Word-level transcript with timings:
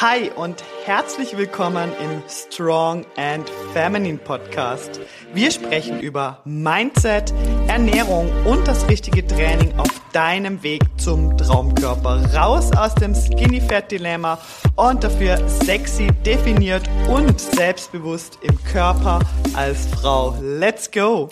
Hi 0.00 0.30
und 0.34 0.64
herzlich 0.86 1.36
willkommen 1.36 1.92
im 2.02 2.22
Strong 2.26 3.04
and 3.18 3.50
Feminine 3.74 4.16
Podcast. 4.16 4.98
Wir 5.34 5.50
sprechen 5.50 6.00
über 6.00 6.40
Mindset, 6.46 7.34
Ernährung 7.68 8.30
und 8.46 8.66
das 8.66 8.88
richtige 8.88 9.26
Training 9.26 9.78
auf 9.78 9.90
deinem 10.14 10.62
Weg 10.62 10.80
zum 10.96 11.36
Traumkörper. 11.36 12.32
Raus 12.34 12.72
aus 12.74 12.94
dem 12.94 13.14
Skinny 13.14 13.60
Fat 13.60 13.92
Dilemma 13.92 14.38
und 14.74 15.04
dafür 15.04 15.46
sexy, 15.46 16.06
definiert 16.24 16.88
und 17.06 17.38
selbstbewusst 17.38 18.38
im 18.40 18.56
Körper 18.64 19.18
als 19.52 19.86
Frau. 19.88 20.34
Let's 20.40 20.90
go! 20.90 21.28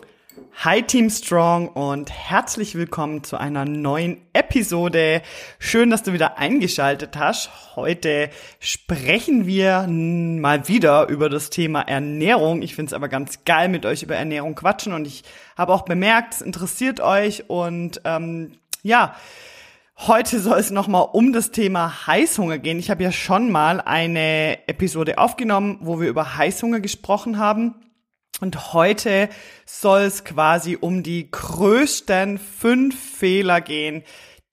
Hi 0.65 0.83
Team 0.83 1.09
Strong 1.09 1.69
und 1.69 2.11
herzlich 2.11 2.75
willkommen 2.75 3.23
zu 3.23 3.37
einer 3.37 3.65
neuen 3.65 4.17
Episode. 4.33 5.23
Schön, 5.61 5.89
dass 5.89 6.03
du 6.03 6.13
wieder 6.13 6.37
eingeschaltet 6.39 7.17
hast. 7.17 7.77
Heute 7.77 8.29
sprechen 8.59 9.47
wir 9.47 9.87
mal 9.87 10.67
wieder 10.67 11.07
über 11.11 11.29
das 11.29 11.51
Thema 11.51 11.83
Ernährung. 11.83 12.63
Ich 12.63 12.75
finde 12.75 12.89
es 12.91 12.93
aber 12.93 13.09
ganz 13.09 13.45
geil, 13.45 13.69
mit 13.69 13.87
euch 13.87 14.03
über 14.03 14.17
Ernährung 14.17 14.57
quatschen 14.57 14.95
und 14.95 15.07
ich 15.07 15.23
habe 15.57 15.73
auch 15.73 15.83
bemerkt, 15.83 16.35
es 16.35 16.41
interessiert 16.41 16.99
euch 16.99 17.49
und 17.49 18.01
ähm, 18.05 18.59
ja, 18.83 19.15
Heute 20.07 20.39
soll 20.39 20.61
es 20.61 20.71
nochmal 20.71 21.09
um 21.13 21.33
das 21.33 21.51
Thema 21.51 22.07
Heißhunger 22.07 22.59
gehen. 22.59 22.79
Ich 22.79 22.89
habe 22.89 23.03
ja 23.03 23.11
schon 23.11 23.51
mal 23.51 23.81
eine 23.81 24.69
Episode 24.69 25.19
aufgenommen, 25.19 25.79
wo 25.81 26.01
wir 26.01 26.09
über 26.09 26.37
Heißhunger 26.37 26.79
gesprochen 26.79 27.37
haben. 27.37 27.75
Und 28.41 28.73
heute 28.73 29.29
soll 29.67 30.03
es 30.03 30.25
quasi 30.25 30.77
um 30.81 31.03
die 31.03 31.31
größten 31.31 32.39
fünf 32.39 32.99
Fehler 32.99 33.61
gehen, 33.61 34.05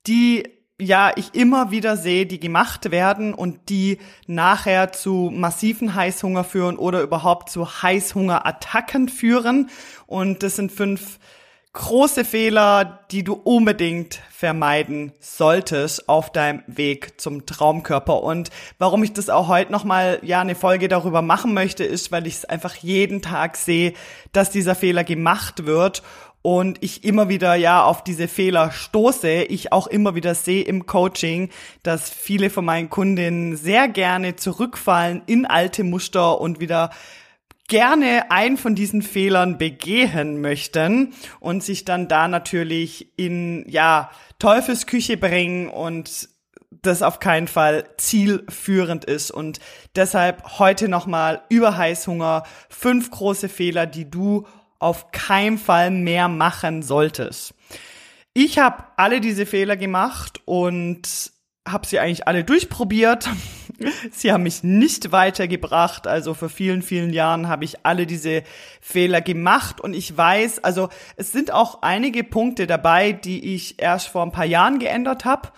die 0.07 0.43
ja 0.79 1.11
ich 1.15 1.33
immer 1.33 1.71
wieder 1.71 1.95
sehe, 1.95 2.25
die 2.25 2.39
gemacht 2.39 2.91
werden 2.91 3.33
und 3.33 3.69
die 3.69 3.99
nachher 4.27 4.91
zu 4.91 5.31
massiven 5.33 5.95
Heißhunger 5.95 6.43
führen 6.43 6.77
oder 6.77 7.01
überhaupt 7.01 7.49
zu 7.49 7.81
Heißhungerattacken 7.81 9.07
führen. 9.07 9.69
Und 10.05 10.43
das 10.43 10.57
sind 10.57 10.71
fünf 10.71 11.19
große 11.75 12.23
Fehler, 12.23 13.01
die 13.11 13.23
du 13.23 13.33
unbedingt 13.33 14.21
vermeiden 14.31 15.11
solltest 15.19 16.09
auf 16.09 16.31
deinem 16.31 16.63
Weg 16.67 17.19
zum 17.19 17.45
Traumkörper. 17.45 18.23
Und 18.23 18.49
warum 18.79 19.03
ich 19.03 19.13
das 19.13 19.29
auch 19.29 19.49
heute 19.49 19.71
nochmal, 19.71 20.19
ja, 20.23 20.41
eine 20.41 20.55
Folge 20.55 20.87
darüber 20.87 21.21
machen 21.21 21.53
möchte, 21.53 21.83
ist, 21.83 22.11
weil 22.11 22.27
ich 22.27 22.35
es 22.35 22.45
einfach 22.45 22.75
jeden 22.75 23.21
Tag 23.21 23.57
sehe, 23.57 23.93
dass 24.31 24.49
dieser 24.49 24.73
Fehler 24.73 25.03
gemacht 25.03 25.65
wird 25.65 26.01
und 26.41 26.77
ich 26.81 27.03
immer 27.03 27.27
wieder 27.27 27.55
ja 27.55 27.83
auf 27.83 28.03
diese 28.03 28.27
Fehler 28.27 28.71
stoße, 28.71 29.43
ich 29.43 29.73
auch 29.73 29.87
immer 29.87 30.15
wieder 30.15 30.33
sehe 30.33 30.63
im 30.63 30.85
Coaching, 30.85 31.49
dass 31.83 32.09
viele 32.09 32.49
von 32.49 32.63
meinen 32.63 32.89
Kundinnen 32.89 33.57
sehr 33.57 33.89
gerne 33.89 34.37
zurückfallen 34.37 35.23
in 35.25 35.45
alte 35.45 35.83
Muster 35.83 36.39
und 36.39 36.59
wieder 36.59 36.91
gerne 37.67 38.31
einen 38.31 38.57
von 38.57 38.75
diesen 38.75 39.01
Fehlern 39.01 39.57
begehen 39.57 40.41
möchten 40.41 41.13
und 41.39 41.63
sich 41.63 41.85
dann 41.85 42.07
da 42.07 42.27
natürlich 42.27 43.07
in, 43.17 43.67
ja, 43.67 44.11
Teufelsküche 44.39 45.17
bringen 45.17 45.69
und 45.69 46.29
das 46.81 47.01
auf 47.01 47.19
keinen 47.19 47.47
Fall 47.47 47.85
zielführend 47.97 49.05
ist. 49.05 49.31
Und 49.31 49.59
deshalb 49.95 50.59
heute 50.59 50.87
nochmal 50.87 51.41
über 51.49 51.77
Heißhunger 51.77 52.43
fünf 52.69 53.09
große 53.11 53.49
Fehler, 53.49 53.85
die 53.87 54.09
du 54.09 54.45
auf 54.79 55.11
keinen 55.11 55.57
Fall 55.57 55.89
mehr 55.89 56.27
machen 56.27 56.83
solltest. 56.83 57.53
Ich 58.33 58.59
habe 58.59 58.83
alle 58.97 59.21
diese 59.21 59.45
Fehler 59.45 59.77
gemacht 59.77 60.41
und 60.45 61.31
habe 61.67 61.87
sie 61.87 61.99
eigentlich 61.99 62.27
alle 62.27 62.43
durchprobiert. 62.43 63.29
sie 64.11 64.31
haben 64.31 64.43
mich 64.43 64.63
nicht 64.63 65.11
weitergebracht. 65.11 66.07
Also 66.07 66.33
vor 66.33 66.49
vielen, 66.49 66.81
vielen 66.81 67.11
Jahren 67.11 67.47
habe 67.47 67.65
ich 67.65 67.85
alle 67.85 68.05
diese 68.05 68.43
Fehler 68.81 69.21
gemacht 69.21 69.81
und 69.81 69.93
ich 69.93 70.15
weiß, 70.15 70.63
also 70.63 70.89
es 71.15 71.31
sind 71.31 71.51
auch 71.51 71.81
einige 71.81 72.23
Punkte 72.23 72.67
dabei, 72.67 73.11
die 73.13 73.55
ich 73.55 73.81
erst 73.81 74.07
vor 74.07 74.23
ein 74.23 74.31
paar 74.31 74.45
Jahren 74.45 74.79
geändert 74.79 75.25
habe 75.25 75.51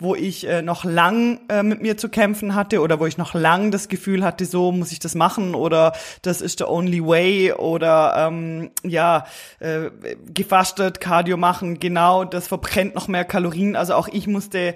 wo 0.00 0.14
ich 0.14 0.46
äh, 0.46 0.60
noch 0.60 0.84
lang 0.84 1.40
äh, 1.48 1.62
mit 1.62 1.80
mir 1.80 1.96
zu 1.96 2.08
kämpfen 2.08 2.54
hatte 2.54 2.80
oder 2.80 2.98
wo 2.98 3.06
ich 3.06 3.16
noch 3.16 3.32
lang 3.32 3.70
das 3.70 3.88
Gefühl 3.88 4.24
hatte, 4.24 4.44
so 4.44 4.72
muss 4.72 4.90
ich 4.90 4.98
das 4.98 5.14
machen 5.14 5.54
oder 5.54 5.92
das 6.22 6.40
ist 6.40 6.58
the 6.58 6.64
only 6.64 7.04
way 7.04 7.52
oder 7.52 8.14
ähm, 8.16 8.70
ja, 8.82 9.24
äh, 9.60 9.90
gefastet, 10.26 11.00
Cardio 11.00 11.36
machen, 11.36 11.78
genau, 11.78 12.24
das 12.24 12.48
verbrennt 12.48 12.96
noch 12.96 13.06
mehr 13.06 13.24
Kalorien. 13.24 13.76
Also 13.76 13.94
auch 13.94 14.08
ich 14.08 14.26
musste 14.26 14.74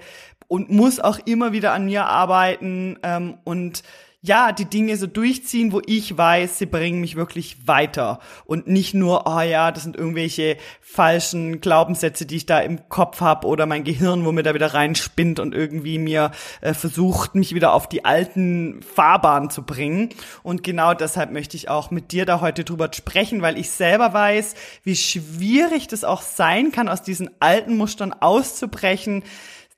und 0.49 0.69
muss 0.69 0.99
auch 0.99 1.19
immer 1.25 1.53
wieder 1.53 1.71
an 1.71 1.85
mir 1.85 2.07
arbeiten 2.07 2.99
ähm, 3.03 3.37
und 3.45 3.83
ja, 4.21 4.51
die 4.51 4.65
Dinge 4.65 4.97
so 4.97 5.07
durchziehen, 5.07 5.71
wo 5.71 5.81
ich 5.85 6.17
weiß, 6.17 6.57
sie 6.57 6.65
bringen 6.65 6.99
mich 6.99 7.15
wirklich 7.15 7.67
weiter 7.67 8.19
und 8.43 8.67
nicht 8.67 8.93
nur, 8.93 9.25
oh 9.25 9.39
ja, 9.39 9.71
das 9.71 9.83
sind 9.83 9.95
irgendwelche 9.95 10.57
falschen 10.81 11.61
Glaubenssätze, 11.61 12.25
die 12.25 12.35
ich 12.35 12.45
da 12.45 12.59
im 12.59 12.89
Kopf 12.89 13.21
habe 13.21 13.47
oder 13.47 13.65
mein 13.65 13.85
Gehirn, 13.85 14.25
wo 14.25 14.33
mir 14.33 14.43
da 14.43 14.53
wieder 14.53 14.73
reinspinnt 14.73 15.39
und 15.39 15.55
irgendwie 15.55 15.99
mir 15.99 16.31
äh, 16.59 16.73
versucht, 16.73 17.33
mich 17.35 17.55
wieder 17.55 17.71
auf 17.71 17.87
die 17.87 18.03
alten 18.03 18.81
Fahrbahnen 18.81 19.51
zu 19.51 19.63
bringen. 19.63 20.09
Und 20.43 20.63
genau 20.63 20.93
deshalb 20.93 21.31
möchte 21.31 21.55
ich 21.55 21.69
auch 21.69 21.89
mit 21.89 22.11
dir 22.11 22.25
da 22.25 22.41
heute 22.41 22.65
drüber 22.65 22.89
sprechen, 22.93 23.41
weil 23.41 23.57
ich 23.57 23.69
selber 23.69 24.11
weiß, 24.11 24.53
wie 24.83 24.97
schwierig 24.97 25.87
das 25.87 26.03
auch 26.03 26.23
sein 26.23 26.73
kann, 26.73 26.89
aus 26.89 27.03
diesen 27.03 27.29
alten 27.39 27.77
Mustern 27.77 28.11
auszubrechen 28.11 29.23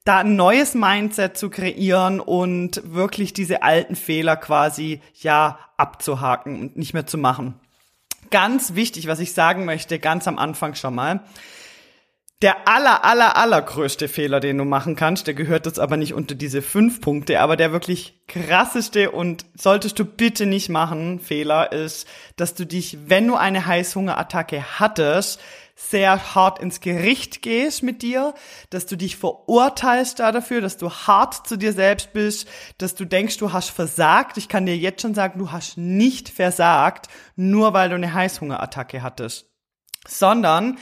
da 0.03 0.19
ein 0.19 0.35
neues 0.35 0.73
Mindset 0.73 1.37
zu 1.37 1.49
kreieren 1.49 2.19
und 2.19 2.81
wirklich 2.83 3.33
diese 3.33 3.63
alten 3.63 3.95
Fehler 3.95 4.35
quasi 4.35 5.01
ja 5.13 5.59
abzuhaken 5.77 6.59
und 6.59 6.77
nicht 6.77 6.93
mehr 6.93 7.05
zu 7.05 7.17
machen. 7.17 7.59
Ganz 8.31 8.75
wichtig, 8.75 9.07
was 9.07 9.19
ich 9.19 9.33
sagen 9.33 9.65
möchte, 9.65 9.99
ganz 9.99 10.27
am 10.27 10.39
Anfang 10.39 10.75
schon 10.75 10.95
mal. 10.95 11.21
Der 12.41 12.67
aller, 12.67 13.05
aller, 13.05 13.35
allergrößte 13.37 14.07
Fehler, 14.07 14.39
den 14.39 14.57
du 14.57 14.65
machen 14.65 14.95
kannst, 14.95 15.27
der 15.27 15.35
gehört 15.35 15.67
jetzt 15.67 15.79
aber 15.79 15.95
nicht 15.95 16.15
unter 16.15 16.33
diese 16.33 16.63
fünf 16.63 16.99
Punkte, 16.99 17.39
aber 17.39 17.55
der 17.55 17.71
wirklich 17.71 18.19
krasseste 18.27 19.11
und 19.11 19.45
solltest 19.53 19.99
du 19.99 20.05
bitte 20.05 20.47
nicht 20.47 20.69
machen, 20.69 21.19
Fehler 21.19 21.71
ist, 21.71 22.07
dass 22.37 22.55
du 22.55 22.65
dich, 22.65 22.97
wenn 23.05 23.27
du 23.27 23.35
eine 23.35 23.67
Heißhungerattacke 23.67 24.79
hattest, 24.79 25.39
sehr 25.75 26.35
hart 26.35 26.59
ins 26.59 26.79
Gericht 26.79 27.41
gehst 27.41 27.83
mit 27.83 28.01
dir, 28.01 28.33
dass 28.69 28.85
du 28.85 28.95
dich 28.95 29.17
verurteilst 29.17 30.19
da 30.19 30.31
dafür, 30.31 30.61
dass 30.61 30.77
du 30.77 30.89
hart 30.91 31.47
zu 31.47 31.57
dir 31.57 31.73
selbst 31.73 32.13
bist, 32.13 32.47
dass 32.77 32.95
du 32.95 33.05
denkst, 33.05 33.37
du 33.37 33.53
hast 33.53 33.69
versagt. 33.69 34.37
Ich 34.37 34.47
kann 34.47 34.65
dir 34.65 34.77
jetzt 34.77 35.01
schon 35.01 35.13
sagen, 35.13 35.39
du 35.39 35.51
hast 35.51 35.77
nicht 35.77 36.29
versagt, 36.29 37.07
nur 37.35 37.73
weil 37.73 37.89
du 37.89 37.95
eine 37.95 38.13
Heißhungerattacke 38.13 39.01
hattest, 39.01 39.49
sondern 40.07 40.77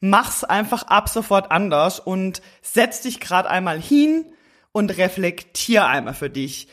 mach's 0.00 0.44
einfach 0.44 0.84
ab 0.84 1.08
sofort 1.08 1.50
anders 1.50 2.00
und 2.00 2.42
setz 2.62 3.02
dich 3.02 3.20
gerade 3.20 3.50
einmal 3.50 3.80
hin 3.80 4.26
und 4.72 4.96
reflektier 4.98 5.86
einmal 5.86 6.14
für 6.14 6.28
dich. 6.28 6.68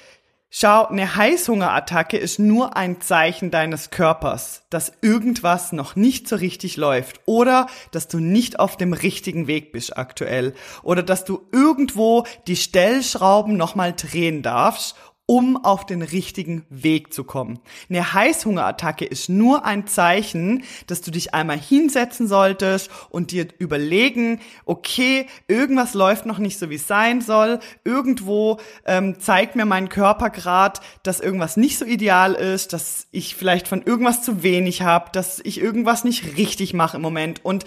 Schau, 0.56 0.86
eine 0.86 1.16
Heißhungerattacke 1.16 2.16
ist 2.16 2.38
nur 2.38 2.78
ein 2.78 3.02
Zeichen 3.02 3.50
deines 3.50 3.90
Körpers, 3.90 4.62
dass 4.70 4.92
irgendwas 5.02 5.72
noch 5.72 5.96
nicht 5.96 6.28
so 6.28 6.36
richtig 6.36 6.78
läuft 6.78 7.22
oder 7.26 7.66
dass 7.90 8.08
du 8.08 8.20
nicht 8.20 8.60
auf 8.60 8.78
dem 8.78 8.94
richtigen 8.94 9.48
Weg 9.48 9.72
bist 9.72 9.98
aktuell 9.98 10.54
oder 10.84 11.02
dass 11.02 11.26
du 11.26 11.42
irgendwo 11.52 12.28
die 12.46 12.56
Stellschrauben 12.56 13.58
nochmal 13.58 13.94
drehen 13.94 14.44
darfst 14.44 14.96
um 15.26 15.56
auf 15.64 15.86
den 15.86 16.02
richtigen 16.02 16.66
Weg 16.70 17.14
zu 17.14 17.24
kommen. 17.24 17.60
Eine 17.90 18.14
Heißhungerattacke 18.14 19.06
ist 19.06 19.30
nur 19.30 19.64
ein 19.64 19.88
Zeichen, 19.88 20.64
dass 20.88 21.00
du 21.00 21.12
dich 21.12 21.34
einmal 21.34 21.58
hinsetzen 21.58 22.28
solltest 22.28 22.92
und 23.10 23.32
dir 23.32 23.48
überlegen, 23.58 24.42
okay, 24.66 25.28
irgendwas 25.48 25.94
läuft 25.94 26.26
noch 26.26 26.40
nicht 26.40 26.60
so, 26.60 26.70
wie 26.70 26.76
es 26.76 26.88
sein 26.88 27.22
soll. 27.22 27.60
Irgendwo 27.86 28.60
ähm, 28.86 29.18
zeigt 29.18 29.56
mir 29.56 29.66
mein 29.66 29.88
Körper 29.88 30.30
gerade, 30.30 30.82
dass 31.04 31.22
irgendwas 31.22 31.56
nicht 31.56 31.78
so 31.78 31.86
ideal 31.86 32.34
ist, 32.34 32.74
dass 32.74 33.08
ich 33.12 33.36
vielleicht 33.36 33.70
von 33.70 33.82
irgendwas 33.82 34.24
zu 34.24 34.44
wenig 34.44 34.82
habe, 34.82 35.10
dass 35.14 35.40
ich 35.46 35.62
irgendwas 35.62 36.04
nicht 36.04 36.36
richtig 36.38 36.74
mache 36.74 36.98
im 36.98 37.02
Moment. 37.02 37.46
Und 37.46 37.64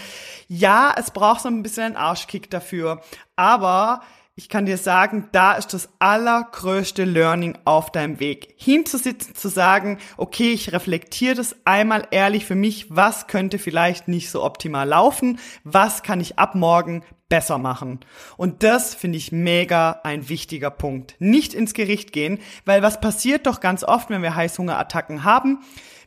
ja, 0.46 0.94
es 0.94 1.10
braucht 1.10 1.40
so 1.40 1.48
ein 1.48 1.62
bisschen 1.62 1.84
einen 1.84 1.96
Arschkick 1.96 2.50
dafür. 2.50 3.00
Aber 3.34 4.02
ich 4.38 4.50
kann 4.50 4.66
dir 4.66 4.76
sagen, 4.76 5.30
da 5.32 5.54
ist 5.54 5.72
das 5.72 5.88
allergrößte 5.98 7.04
Learning 7.04 7.56
auf 7.64 7.90
deinem 7.90 8.20
Weg. 8.20 8.54
Hinzusitzen, 8.58 9.34
zu 9.34 9.48
sagen, 9.48 9.98
okay, 10.18 10.52
ich 10.52 10.74
reflektiere 10.74 11.34
das 11.34 11.56
einmal 11.64 12.06
ehrlich 12.10 12.44
für 12.44 12.54
mich, 12.54 12.94
was 12.94 13.28
könnte 13.28 13.58
vielleicht 13.58 14.08
nicht 14.08 14.30
so 14.30 14.44
optimal 14.44 14.86
laufen, 14.86 15.38
was 15.64 16.02
kann 16.02 16.20
ich 16.20 16.38
ab 16.38 16.54
morgen 16.54 17.02
besser 17.28 17.58
machen. 17.58 18.00
Und 18.37 18.62
das 18.62 18.94
finde 18.94 19.19
ich 19.19 19.32
mega 19.32 20.00
ein 20.05 20.28
wichtiger 20.28 20.70
Punkt. 20.70 21.17
Nicht 21.19 21.55
ins 21.55 21.75
Gericht 21.75 22.12
gehen, 22.12 22.38
weil 22.64 22.82
was 22.82 23.00
passiert 23.00 23.46
doch 23.46 23.61
ganz 23.61 23.82
oft, 23.84 24.11
wenn 24.11 24.23
wir 24.23 24.34
Heißhungerattacken 24.34 25.25
haben? 25.25 25.58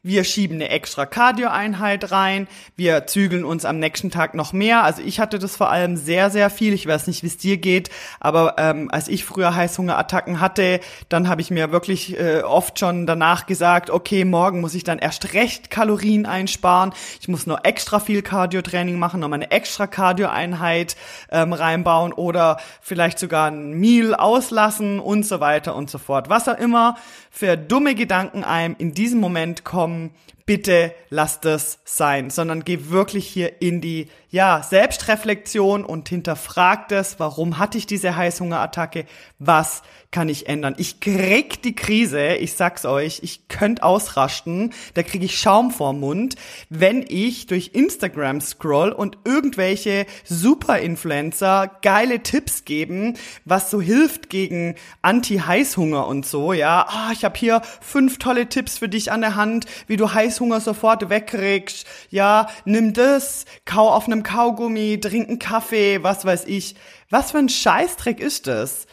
wir 0.03 0.23
schieben 0.23 0.55
eine 0.55 0.69
extra 0.69 1.05
Cardio-Einheit 1.05 2.11
rein, 2.11 2.47
wir 2.75 3.07
zügeln 3.07 3.43
uns 3.43 3.65
am 3.65 3.79
nächsten 3.79 4.11
Tag 4.11 4.33
noch 4.33 4.53
mehr. 4.53 4.83
Also 4.83 5.01
ich 5.01 5.19
hatte 5.19 5.39
das 5.39 5.55
vor 5.55 5.69
allem 5.69 5.97
sehr, 5.97 6.29
sehr 6.29 6.49
viel. 6.49 6.73
Ich 6.73 6.87
weiß 6.87 7.07
nicht, 7.07 7.23
wie 7.23 7.27
es 7.27 7.37
dir 7.37 7.57
geht, 7.57 7.89
aber 8.19 8.55
ähm, 8.57 8.89
als 8.91 9.07
ich 9.07 9.25
früher 9.25 9.55
Heißhungerattacken 9.55 10.39
hatte, 10.39 10.79
dann 11.09 11.27
habe 11.27 11.41
ich 11.41 11.51
mir 11.51 11.71
wirklich 11.71 12.17
äh, 12.17 12.41
oft 12.41 12.79
schon 12.79 13.05
danach 13.05 13.45
gesagt, 13.45 13.89
okay, 13.89 14.25
morgen 14.25 14.61
muss 14.61 14.75
ich 14.75 14.83
dann 14.83 14.99
erst 14.99 15.33
recht 15.33 15.69
Kalorien 15.69 16.25
einsparen. 16.25 16.93
Ich 17.19 17.27
muss 17.27 17.47
nur 17.47 17.65
extra 17.65 17.99
viel 17.99 18.21
Cardio-Training 18.21 18.97
machen, 18.97 19.19
nochmal 19.19 19.39
eine 19.39 19.51
extra 19.51 19.87
Cardio-Einheit 19.87 20.95
ähm, 21.31 21.53
reinbauen 21.53 22.13
oder 22.13 22.57
vielleicht 22.81 23.19
sogar 23.19 23.49
ein 23.49 23.73
Meal 23.73 24.15
auslassen 24.15 24.99
und 24.99 25.25
so 25.25 25.39
weiter 25.39 25.75
und 25.75 25.89
so 25.89 25.97
fort. 25.97 26.29
Was 26.29 26.47
auch 26.47 26.57
immer 26.57 26.95
für 27.31 27.57
dumme 27.57 27.95
Gedanken 27.95 28.43
einem 28.43 28.75
in 28.77 28.93
diesem 28.93 29.19
Moment 29.19 29.63
kommen, 29.63 30.11
bitte 30.49 30.95
lass 31.11 31.41
das 31.41 31.77
sein, 31.85 32.31
sondern 32.31 32.65
geh 32.65 32.89
wirklich 32.89 33.27
hier 33.27 33.61
in 33.61 33.81
die 33.81 34.07
ja, 34.31 34.61
Selbstreflexion 34.63 35.83
und 35.85 36.09
hinterfrag 36.09 36.87
das, 36.87 37.19
warum 37.19 37.57
hatte 37.59 37.77
ich 37.77 37.87
diese 37.87 38.15
Heißhungerattacke, 38.15 39.05
was 39.39 39.81
kann 40.11 40.27
ich 40.27 40.47
ändern. 40.47 40.75
Ich 40.77 40.99
krieg 41.01 41.61
die 41.61 41.75
Krise, 41.75 42.35
ich 42.35 42.53
sag's 42.53 42.85
euch, 42.85 43.19
ich 43.21 43.47
könnte 43.47 43.83
ausrasten, 43.83 44.73
da 44.95 45.03
kriege 45.03 45.25
ich 45.25 45.39
Schaum 45.39 45.69
vorm 45.69 45.99
Mund, 45.99 46.35
wenn 46.69 47.05
ich 47.07 47.45
durch 47.45 47.71
Instagram 47.73 48.41
scroll 48.41 48.89
und 48.89 49.19
irgendwelche 49.23 50.07
Super-Influencer 50.25 51.69
geile 51.83 52.21
Tipps 52.21 52.65
geben, 52.65 53.17
was 53.45 53.69
so 53.69 53.81
hilft 53.81 54.29
gegen 54.29 54.75
Anti-Heißhunger 55.03 56.07
und 56.07 56.25
so, 56.25 56.53
ja. 56.53 56.87
Ah, 56.89 57.11
ich 57.13 57.23
habe 57.23 57.37
hier 57.37 57.61
fünf 57.81 58.17
tolle 58.17 58.49
Tipps 58.49 58.79
für 58.79 58.89
dich 58.89 59.11
an 59.11 59.21
der 59.21 59.35
Hand, 59.35 59.65
wie 59.87 59.97
du 59.97 60.11
Heißhunger 60.11 60.38
sofort 60.59 61.09
wegkriegst. 61.09 61.85
Ja, 62.09 62.47
nimm 62.65 62.93
das, 62.93 63.45
kau 63.65 63.89
auf 63.89 64.05
einem 64.05 64.23
Kaugummi, 64.23 64.99
trink 64.99 65.29
einen 65.29 65.39
Kaffee, 65.39 66.03
was 66.03 66.25
weiß 66.25 66.45
ich. 66.45 66.75
Was 67.09 67.31
für 67.31 67.39
ein 67.39 67.49
Scheißdreck 67.49 68.19
ist 68.19 68.47
das? 68.47 68.87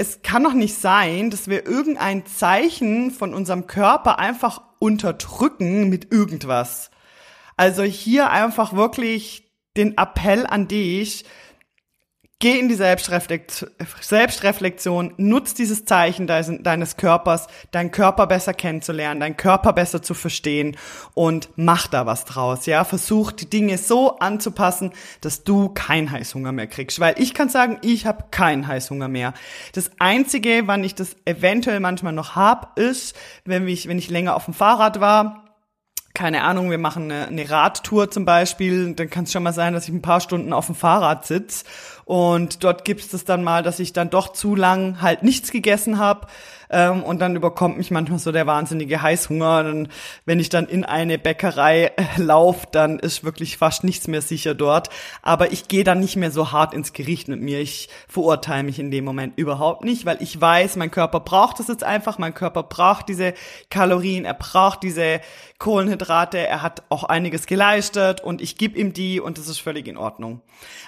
es 0.00 0.22
kann 0.22 0.42
doch 0.44 0.54
nicht 0.54 0.76
sein, 0.76 1.28
dass 1.28 1.46
wir 1.46 1.66
irgendein 1.66 2.24
Zeichen 2.24 3.10
von 3.10 3.34
unserem 3.34 3.66
Körper 3.66 4.18
einfach 4.18 4.62
unterdrücken 4.78 5.90
mit 5.90 6.10
irgendwas. 6.10 6.90
Also 7.58 7.82
hier 7.82 8.30
einfach 8.30 8.72
wirklich 8.72 9.52
den 9.76 9.98
Appell 9.98 10.46
an 10.46 10.68
dich, 10.68 11.26
Geh 12.42 12.58
in 12.58 12.70
die 12.70 12.74
Selbstreflexion, 12.74 15.12
nutz 15.18 15.52
dieses 15.52 15.84
Zeichen 15.84 16.26
deines 16.26 16.96
Körpers, 16.96 17.48
deinen 17.70 17.90
Körper 17.90 18.26
besser 18.26 18.54
kennenzulernen, 18.54 19.20
deinen 19.20 19.36
Körper 19.36 19.74
besser 19.74 20.00
zu 20.00 20.14
verstehen 20.14 20.78
und 21.12 21.50
mach 21.56 21.86
da 21.86 22.06
was 22.06 22.24
draus, 22.24 22.64
ja? 22.64 22.84
Versuch 22.84 23.32
die 23.32 23.50
Dinge 23.50 23.76
so 23.76 24.16
anzupassen, 24.20 24.92
dass 25.20 25.44
du 25.44 25.68
keinen 25.68 26.10
Heißhunger 26.10 26.52
mehr 26.52 26.66
kriegst, 26.66 26.98
weil 26.98 27.14
ich 27.18 27.34
kann 27.34 27.50
sagen, 27.50 27.76
ich 27.82 28.06
habe 28.06 28.24
keinen 28.30 28.66
Heißhunger 28.66 29.08
mehr. 29.08 29.34
Das 29.74 29.90
einzige, 29.98 30.62
wann 30.64 30.82
ich 30.82 30.94
das 30.94 31.16
eventuell 31.26 31.80
manchmal 31.80 32.14
noch 32.14 32.36
hab, 32.36 32.78
ist, 32.78 33.14
wenn 33.44 33.68
ich 33.68 33.86
wenn 33.86 33.98
ich 33.98 34.08
länger 34.08 34.34
auf 34.34 34.46
dem 34.46 34.54
Fahrrad 34.54 34.98
war, 34.98 35.44
keine 36.14 36.42
Ahnung, 36.42 36.70
wir 36.70 36.78
machen 36.78 37.04
eine, 37.04 37.28
eine 37.28 37.48
Radtour 37.48 38.10
zum 38.10 38.24
Beispiel, 38.24 38.94
dann 38.94 39.10
kann 39.10 39.24
es 39.24 39.32
schon 39.32 39.42
mal 39.42 39.52
sein, 39.52 39.72
dass 39.72 39.88
ich 39.88 39.94
ein 39.94 40.02
paar 40.02 40.20
Stunden 40.20 40.52
auf 40.52 40.66
dem 40.66 40.74
Fahrrad 40.74 41.24
sitz 41.24 41.64
und 42.10 42.64
dort 42.64 42.84
gibt 42.84 43.14
es 43.14 43.24
dann 43.24 43.44
mal, 43.44 43.62
dass 43.62 43.78
ich 43.78 43.92
dann 43.92 44.10
doch 44.10 44.32
zu 44.32 44.56
lang 44.56 45.00
halt 45.00 45.22
nichts 45.22 45.52
gegessen 45.52 46.00
habe 46.00 46.26
ähm, 46.68 47.04
und 47.04 47.20
dann 47.20 47.36
überkommt 47.36 47.76
mich 47.76 47.90
manchmal 47.90 48.18
so 48.18 48.32
der 48.32 48.48
wahnsinnige 48.48 49.02
Heißhunger. 49.02 49.66
Und 49.66 49.88
wenn 50.24 50.40
ich 50.40 50.48
dann 50.48 50.66
in 50.66 50.84
eine 50.84 51.18
Bäckerei 51.18 51.92
äh, 51.96 52.04
laufe, 52.16 52.66
dann 52.72 52.98
ist 52.98 53.22
wirklich 53.22 53.58
fast 53.58 53.84
nichts 53.84 54.08
mehr 54.08 54.22
sicher 54.22 54.54
dort. 54.54 54.88
Aber 55.22 55.52
ich 55.52 55.68
gehe 55.68 55.84
dann 55.84 56.00
nicht 56.00 56.16
mehr 56.16 56.32
so 56.32 56.52
hart 56.52 56.74
ins 56.74 56.92
Gericht 56.92 57.28
mit 57.28 57.40
mir. 57.40 57.60
Ich 57.60 57.88
verurteile 58.08 58.62
mich 58.64 58.78
in 58.78 58.90
dem 58.90 59.04
Moment 59.04 59.36
überhaupt 59.36 59.84
nicht, 59.84 60.04
weil 60.04 60.20
ich 60.20 60.40
weiß, 60.40 60.74
mein 60.76 60.90
Körper 60.90 61.20
braucht 61.20 61.60
das 61.60 61.68
jetzt 61.68 61.84
einfach. 61.84 62.18
Mein 62.18 62.34
Körper 62.34 62.62
braucht 62.62 63.08
diese 63.08 63.34
Kalorien, 63.68 64.24
er 64.24 64.34
braucht 64.34 64.82
diese 64.82 65.20
Kohlenhydrate. 65.58 66.38
Er 66.38 66.62
hat 66.62 66.82
auch 66.88 67.04
einiges 67.04 67.46
geleistet 67.46 68.20
und 68.20 68.40
ich 68.40 68.56
gebe 68.56 68.78
ihm 68.78 68.92
die 68.92 69.20
und 69.20 69.38
das 69.38 69.48
ist 69.48 69.60
völlig 69.60 69.88
in 69.88 69.96
Ordnung. 69.96 70.40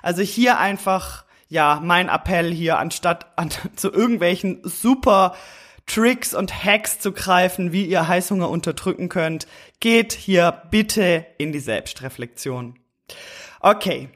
Also 0.02 0.22
hier 0.22 0.58
einfach 0.58 1.11
ja, 1.52 1.80
mein 1.84 2.08
Appell 2.08 2.50
hier, 2.50 2.78
anstatt 2.78 3.26
an, 3.36 3.50
zu 3.76 3.92
irgendwelchen 3.92 4.62
super 4.64 5.36
Tricks 5.84 6.32
und 6.32 6.64
Hacks 6.64 6.98
zu 6.98 7.12
greifen, 7.12 7.72
wie 7.72 7.84
ihr 7.84 8.08
Heißhunger 8.08 8.48
unterdrücken 8.48 9.10
könnt, 9.10 9.46
geht 9.78 10.14
hier 10.14 10.62
bitte 10.70 11.26
in 11.36 11.52
die 11.52 11.60
Selbstreflexion. 11.60 12.78
Okay. 13.60 14.08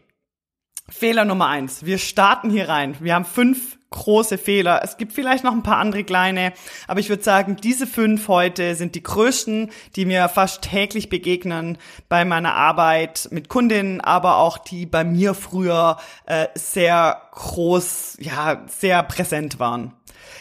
Fehler 0.89 1.27
Nummer 1.27 1.49
eins. 1.49 1.85
Wir 1.85 1.99
starten 1.99 2.49
hier 2.49 2.71
rein. 2.71 2.97
Wir 3.01 3.15
haben 3.15 3.27
fünf 3.27 3.76
große 3.91 4.39
Fehler. 4.39 4.81
Es 4.83 4.97
gibt 4.97 5.13
vielleicht 5.13 5.45
noch 5.45 5.53
ein 5.53 5.63
paar 5.63 5.79
andere 5.79 6.05
kleine, 6.05 6.53
aber 6.89 7.01
ich 7.01 7.09
würde 7.09 7.23
sagen, 7.23 7.57
diese 7.57 7.87
fünf 7.87 8.29
heute 8.29 8.75
sind 8.75 8.95
die 8.95 9.03
größten, 9.03 9.71
die 9.95 10.05
mir 10.05 10.29
fast 10.29 10.63
täglich 10.63 11.09
begegnen 11.09 11.79
bei 12.09 12.25
meiner 12.25 12.55
Arbeit 12.55 13.29
mit 13.31 13.49
Kundinnen, 13.49 14.01
aber 14.01 14.37
auch 14.39 14.59
die 14.59 14.87
bei 14.87 15.05
mir 15.05 15.35
früher 15.35 15.99
äh, 16.27 16.47
sehr 16.55 17.23
groß, 17.33 18.19
ja, 18.21 18.65
sehr 18.67 19.03
präsent 19.03 19.59
waren. 19.59 19.93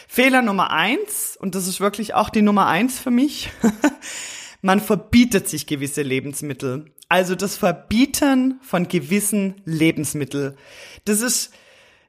Fehler 0.08 0.42
Nummer 0.42 0.70
eins, 0.70 1.36
und 1.38 1.54
das 1.54 1.66
ist 1.66 1.80
wirklich 1.80 2.14
auch 2.14 2.30
die 2.30 2.42
Nummer 2.42 2.66
eins 2.66 2.98
für 2.98 3.10
mich, 3.10 3.50
man 4.62 4.80
verbietet 4.80 5.48
sich 5.48 5.66
gewisse 5.66 6.02
Lebensmittel. 6.02 6.86
Also 7.08 7.34
das 7.34 7.56
Verbieten 7.56 8.58
von 8.62 8.88
gewissen 8.88 9.60
Lebensmitteln. 9.64 10.56
Das 11.04 11.20
ist, 11.20 11.52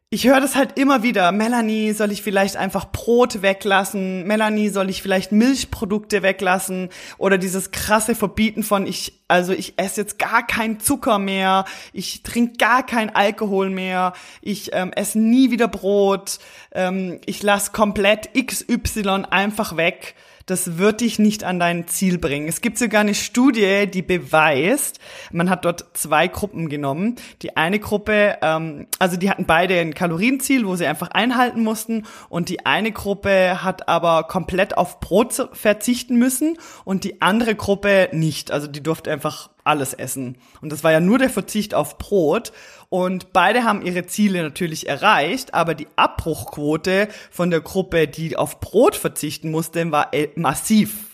ich 0.10 0.26
höre 0.26 0.40
das 0.40 0.56
halt 0.56 0.80
immer 0.80 1.04
wieder. 1.04 1.34
Melanie, 1.34 1.92
soll 1.92 2.14
ich 2.14 2.22
vielleicht 2.22 2.56
einfach 2.56 2.94
Brot 2.94 3.42
weglassen? 3.42 4.26
Melanie, 4.26 4.70
soll 4.70 4.90
ich 4.90 5.02
vielleicht 5.02 5.34
Milchprodukte 5.34 6.24
weglassen? 6.24 6.88
Oder 7.18 7.38
dieses 7.38 7.72
krasse 7.72 8.16
Verbieten 8.16 8.64
von 8.64 8.88
ich, 8.88 9.20
also 9.28 9.52
ich 9.52 9.78
esse 9.78 10.00
jetzt 10.00 10.18
gar 10.18 10.48
keinen 10.48 10.80
Zucker 10.80 11.20
mehr, 11.20 11.66
ich 11.92 12.24
trinke 12.24 12.56
gar 12.56 12.86
kein 12.86 13.14
Alkohol 13.14 13.70
mehr, 13.70 14.14
ich 14.42 14.70
ähm, 14.72 14.94
esse 14.94 15.20
nie 15.20 15.52
wieder 15.52 15.68
Brot, 15.68 16.40
ähm, 16.72 17.20
ich 17.26 17.44
lasse 17.44 17.74
komplett 17.74 18.30
XY 18.34 19.26
einfach 19.30 19.76
weg 19.76 20.16
das 20.48 20.78
wird 20.78 21.02
dich 21.02 21.20
nicht 21.20 21.44
an 21.44 21.60
dein 21.60 21.88
Ziel 21.88 22.18
bringen. 22.18 22.48
Es 22.48 22.62
gibt 22.62 22.78
sogar 22.78 23.02
eine 23.02 23.14
Studie, 23.14 23.86
die 23.86 24.02
beweist, 24.02 25.00
man 25.32 25.50
hat 25.50 25.66
dort 25.66 25.86
zwei 25.94 26.28
Gruppen 26.28 26.70
genommen. 26.70 27.16
Die 27.42 27.56
eine 27.58 27.80
Gruppe, 27.80 28.38
ähm, 28.42 28.88
also 28.98 29.18
die 29.18 29.30
hatten 29.30 29.46
beide 29.46 29.80
ein 29.80 29.94
Kalorienziel, 29.94 30.66
wo 30.66 30.76
sie 30.76 30.88
einfach 30.88 31.10
einhalten 31.10 31.64
mussten 31.64 32.06
und 32.30 32.50
die 32.50 32.66
eine 32.66 32.92
Gruppe 32.92 33.64
hat 33.64 33.88
aber 33.90 34.24
komplett 34.24 34.78
auf 34.78 35.00
Brot 35.02 35.50
verzichten 35.54 36.18
müssen 36.18 36.58
und 36.86 37.04
die 37.04 37.22
andere 37.22 37.54
Gruppe 37.54 38.10
nicht. 38.14 38.50
Also 38.52 38.68
die 38.68 38.82
durfte 38.82 39.12
einfach 39.12 39.50
alles 39.68 39.94
essen. 39.94 40.38
Und 40.62 40.72
das 40.72 40.84
war 40.84 40.92
ja 40.92 41.00
nur 41.00 41.20
der 41.20 41.30
Verzicht 41.30 41.74
auf 41.74 41.98
Brot. 41.98 42.52
Und 42.90 43.34
beide 43.34 43.64
haben 43.64 43.86
ihre 43.86 44.06
Ziele 44.06 44.42
natürlich 44.42 44.88
erreicht, 44.88 45.54
aber 45.54 45.76
die 45.76 45.88
Abbruchquote 45.96 47.10
von 47.30 47.52
der 47.52 47.62
Gruppe, 47.62 48.08
die 48.08 48.38
auf 48.38 48.60
Brot 48.60 48.96
verzichten 48.96 49.52
musste, 49.52 49.92
war 49.92 50.14
äh, 50.14 50.30
massiv. 50.36 51.08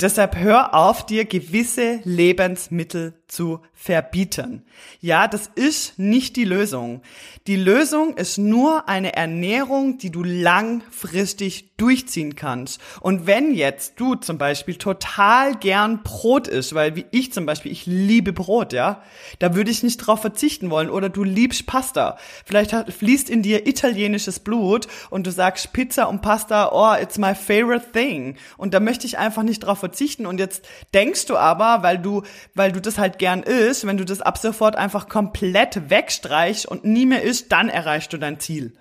Deshalb 0.00 0.36
hör 0.36 0.74
auf, 0.74 1.06
dir 1.06 1.24
gewisse 1.24 2.00
Lebensmittel 2.04 3.14
zu 3.26 3.60
verbieten. 3.72 4.64
Ja, 5.00 5.28
das 5.28 5.50
ist 5.54 5.98
nicht 5.98 6.36
die 6.36 6.44
Lösung. 6.44 7.02
Die 7.46 7.56
Lösung 7.56 8.16
ist 8.16 8.38
nur 8.38 8.88
eine 8.88 9.14
Ernährung, 9.14 9.98
die 9.98 10.10
du 10.10 10.22
langfristig 10.22 11.71
durchziehen 11.82 12.36
kannst. 12.36 12.80
Und 13.00 13.26
wenn 13.26 13.52
jetzt 13.52 13.98
du 13.98 14.14
zum 14.14 14.38
Beispiel 14.38 14.76
total 14.76 15.56
gern 15.56 16.04
Brot 16.04 16.46
isst, 16.46 16.76
weil 16.76 16.94
wie 16.94 17.06
ich 17.10 17.32
zum 17.32 17.44
Beispiel, 17.44 17.72
ich 17.72 17.86
liebe 17.86 18.32
Brot, 18.32 18.72
ja, 18.72 19.02
da 19.40 19.56
würde 19.56 19.72
ich 19.72 19.82
nicht 19.82 19.96
drauf 19.96 20.20
verzichten 20.20 20.70
wollen. 20.70 20.88
Oder 20.88 21.08
du 21.08 21.24
liebst 21.24 21.66
Pasta. 21.66 22.18
Vielleicht 22.44 22.70
fließt 22.70 23.28
in 23.28 23.42
dir 23.42 23.66
italienisches 23.66 24.38
Blut 24.38 24.86
und 25.10 25.26
du 25.26 25.32
sagst 25.32 25.72
Pizza 25.72 26.08
und 26.08 26.22
Pasta, 26.22 26.70
oh, 26.72 27.02
it's 27.02 27.18
my 27.18 27.34
favorite 27.34 27.90
thing. 27.92 28.36
Und 28.56 28.74
da 28.74 28.78
möchte 28.78 29.04
ich 29.08 29.18
einfach 29.18 29.42
nicht 29.42 29.60
drauf 29.60 29.80
verzichten. 29.80 30.24
Und 30.24 30.38
jetzt 30.38 30.64
denkst 30.94 31.26
du 31.26 31.36
aber, 31.36 31.82
weil 31.82 31.98
du, 31.98 32.22
weil 32.54 32.70
du 32.70 32.80
das 32.80 32.98
halt 32.98 33.18
gern 33.18 33.42
isst, 33.42 33.84
wenn 33.88 33.96
du 33.96 34.04
das 34.04 34.20
ab 34.20 34.38
sofort 34.38 34.76
einfach 34.76 35.08
komplett 35.08 35.90
wegstreichst 35.90 36.64
und 36.64 36.84
nie 36.84 37.06
mehr 37.06 37.22
isst, 37.22 37.50
dann 37.50 37.68
erreichst 37.68 38.12
du 38.12 38.18
dein 38.18 38.38
Ziel. 38.38 38.72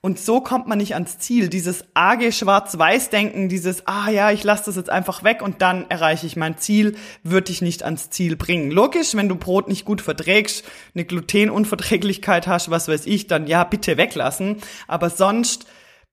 Und 0.00 0.20
so 0.20 0.40
kommt 0.40 0.68
man 0.68 0.78
nicht 0.78 0.94
ans 0.94 1.18
Ziel. 1.18 1.48
Dieses 1.48 1.84
arge 1.94 2.30
Schwarz-Weiß-Denken, 2.30 3.48
dieses, 3.48 3.86
ah 3.88 4.08
ja, 4.10 4.30
ich 4.30 4.44
lasse 4.44 4.66
das 4.66 4.76
jetzt 4.76 4.90
einfach 4.90 5.24
weg 5.24 5.42
und 5.42 5.60
dann 5.60 5.90
erreiche 5.90 6.26
ich 6.26 6.36
mein 6.36 6.56
Ziel, 6.56 6.96
wird 7.24 7.48
dich 7.48 7.62
nicht 7.62 7.82
ans 7.82 8.08
Ziel 8.08 8.36
bringen. 8.36 8.70
Logisch, 8.70 9.16
wenn 9.16 9.28
du 9.28 9.34
Brot 9.34 9.66
nicht 9.66 9.84
gut 9.84 10.00
verträgst, 10.00 10.64
eine 10.94 11.04
Glutenunverträglichkeit 11.04 12.46
hast, 12.46 12.70
was 12.70 12.86
weiß 12.86 13.06
ich, 13.06 13.26
dann 13.26 13.48
ja, 13.48 13.64
bitte 13.64 13.96
weglassen. 13.96 14.58
Aber 14.86 15.10
sonst 15.10 15.66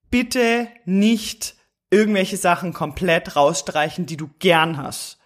bitte 0.10 0.68
nicht 0.86 1.56
irgendwelche 1.92 2.38
Sachen 2.38 2.74
komplett 2.74 3.36
rausstreichen, 3.36 4.08
die 4.08 4.18
du 4.18 4.30
gern 4.40 4.78
hast. 4.78 5.20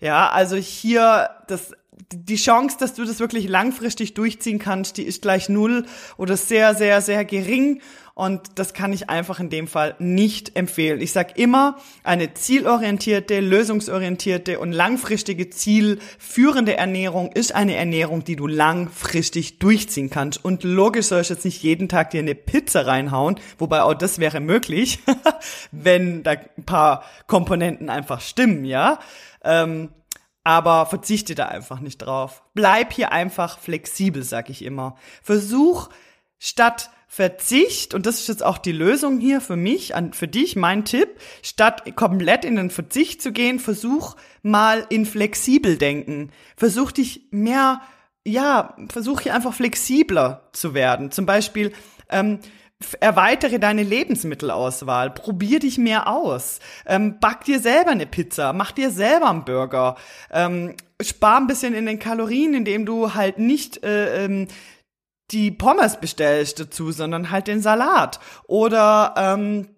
Ja, 0.00 0.30
also 0.30 0.56
hier, 0.56 1.30
das, 1.48 1.72
die 2.12 2.36
Chance, 2.36 2.76
dass 2.78 2.94
du 2.94 3.04
das 3.04 3.20
wirklich 3.20 3.48
langfristig 3.48 4.14
durchziehen 4.14 4.58
kannst, 4.58 4.96
die 4.96 5.04
ist 5.04 5.22
gleich 5.22 5.48
null 5.48 5.86
oder 6.16 6.36
sehr, 6.36 6.74
sehr, 6.74 7.00
sehr 7.00 7.24
gering. 7.24 7.80
Und 8.18 8.58
das 8.58 8.72
kann 8.72 8.94
ich 8.94 9.10
einfach 9.10 9.40
in 9.40 9.50
dem 9.50 9.68
Fall 9.68 9.94
nicht 9.98 10.56
empfehlen. 10.56 11.02
Ich 11.02 11.12
sage 11.12 11.34
immer, 11.36 11.76
eine 12.02 12.32
zielorientierte, 12.32 13.40
lösungsorientierte 13.40 14.58
und 14.58 14.72
langfristige 14.72 15.50
zielführende 15.50 16.78
Ernährung 16.78 17.30
ist 17.32 17.54
eine 17.54 17.76
Ernährung, 17.76 18.24
die 18.24 18.36
du 18.36 18.46
langfristig 18.46 19.58
durchziehen 19.58 20.08
kannst. 20.08 20.42
Und 20.42 20.64
logisch 20.64 21.08
soll 21.08 21.20
ich 21.20 21.28
jetzt 21.28 21.44
nicht 21.44 21.62
jeden 21.62 21.90
Tag 21.90 22.08
dir 22.08 22.20
eine 22.20 22.34
Pizza 22.34 22.86
reinhauen, 22.86 23.38
wobei 23.58 23.82
auch 23.82 23.92
das 23.92 24.18
wäre 24.18 24.40
möglich, 24.40 25.00
wenn 25.70 26.22
da 26.22 26.30
ein 26.30 26.64
paar 26.64 27.04
Komponenten 27.26 27.90
einfach 27.90 28.22
stimmen, 28.22 28.64
ja. 28.64 28.98
Ähm, 29.44 29.90
aber 30.42 30.86
verzichte 30.86 31.34
da 31.34 31.48
einfach 31.48 31.80
nicht 31.80 31.98
drauf. 31.98 32.44
Bleib 32.54 32.94
hier 32.94 33.12
einfach 33.12 33.58
flexibel, 33.58 34.22
sag 34.22 34.48
ich 34.48 34.64
immer. 34.64 34.96
Versuch 35.22 35.90
statt 36.38 36.88
Verzicht, 37.16 37.94
und 37.94 38.04
das 38.04 38.20
ist 38.20 38.28
jetzt 38.28 38.44
auch 38.44 38.58
die 38.58 38.72
Lösung 38.72 39.18
hier 39.18 39.40
für 39.40 39.56
mich, 39.56 39.94
an, 39.94 40.12
für 40.12 40.28
dich, 40.28 40.54
mein 40.54 40.84
Tipp, 40.84 41.08
statt 41.42 41.96
komplett 41.96 42.44
in 42.44 42.56
den 42.56 42.68
Verzicht 42.68 43.22
zu 43.22 43.32
gehen, 43.32 43.58
versuch 43.58 44.16
mal 44.42 44.84
in 44.90 45.06
flexibel 45.06 45.78
denken. 45.78 46.30
Versuch 46.58 46.92
dich 46.92 47.22
mehr, 47.30 47.80
ja, 48.26 48.76
versuch 48.90 49.22
hier 49.22 49.34
einfach 49.34 49.54
flexibler 49.54 50.50
zu 50.52 50.74
werden. 50.74 51.10
Zum 51.10 51.24
Beispiel, 51.24 51.72
ähm, 52.10 52.40
erweitere 53.00 53.58
deine 53.58 53.82
Lebensmittelauswahl, 53.82 55.08
probier 55.08 55.58
dich 55.60 55.78
mehr 55.78 56.08
aus, 56.08 56.60
ähm, 56.84 57.18
back 57.18 57.44
dir 57.44 57.60
selber 57.60 57.92
eine 57.92 58.04
Pizza, 58.04 58.52
mach 58.52 58.72
dir 58.72 58.90
selber 58.90 59.30
einen 59.30 59.46
Burger, 59.46 59.96
ähm, 60.30 60.74
spar 61.00 61.38
ein 61.38 61.46
bisschen 61.46 61.72
in 61.72 61.86
den 61.86 61.98
Kalorien, 61.98 62.52
indem 62.52 62.84
du 62.84 63.14
halt 63.14 63.38
nicht 63.38 63.82
äh, 63.82 64.26
ähm, 64.26 64.48
die 65.30 65.50
Pommes 65.50 65.98
bestellst 66.00 66.60
dazu, 66.60 66.92
sondern 66.92 67.30
halt 67.30 67.48
den 67.48 67.60
Salat. 67.60 68.20
Oder 68.46 69.14
ähm, 69.16 69.68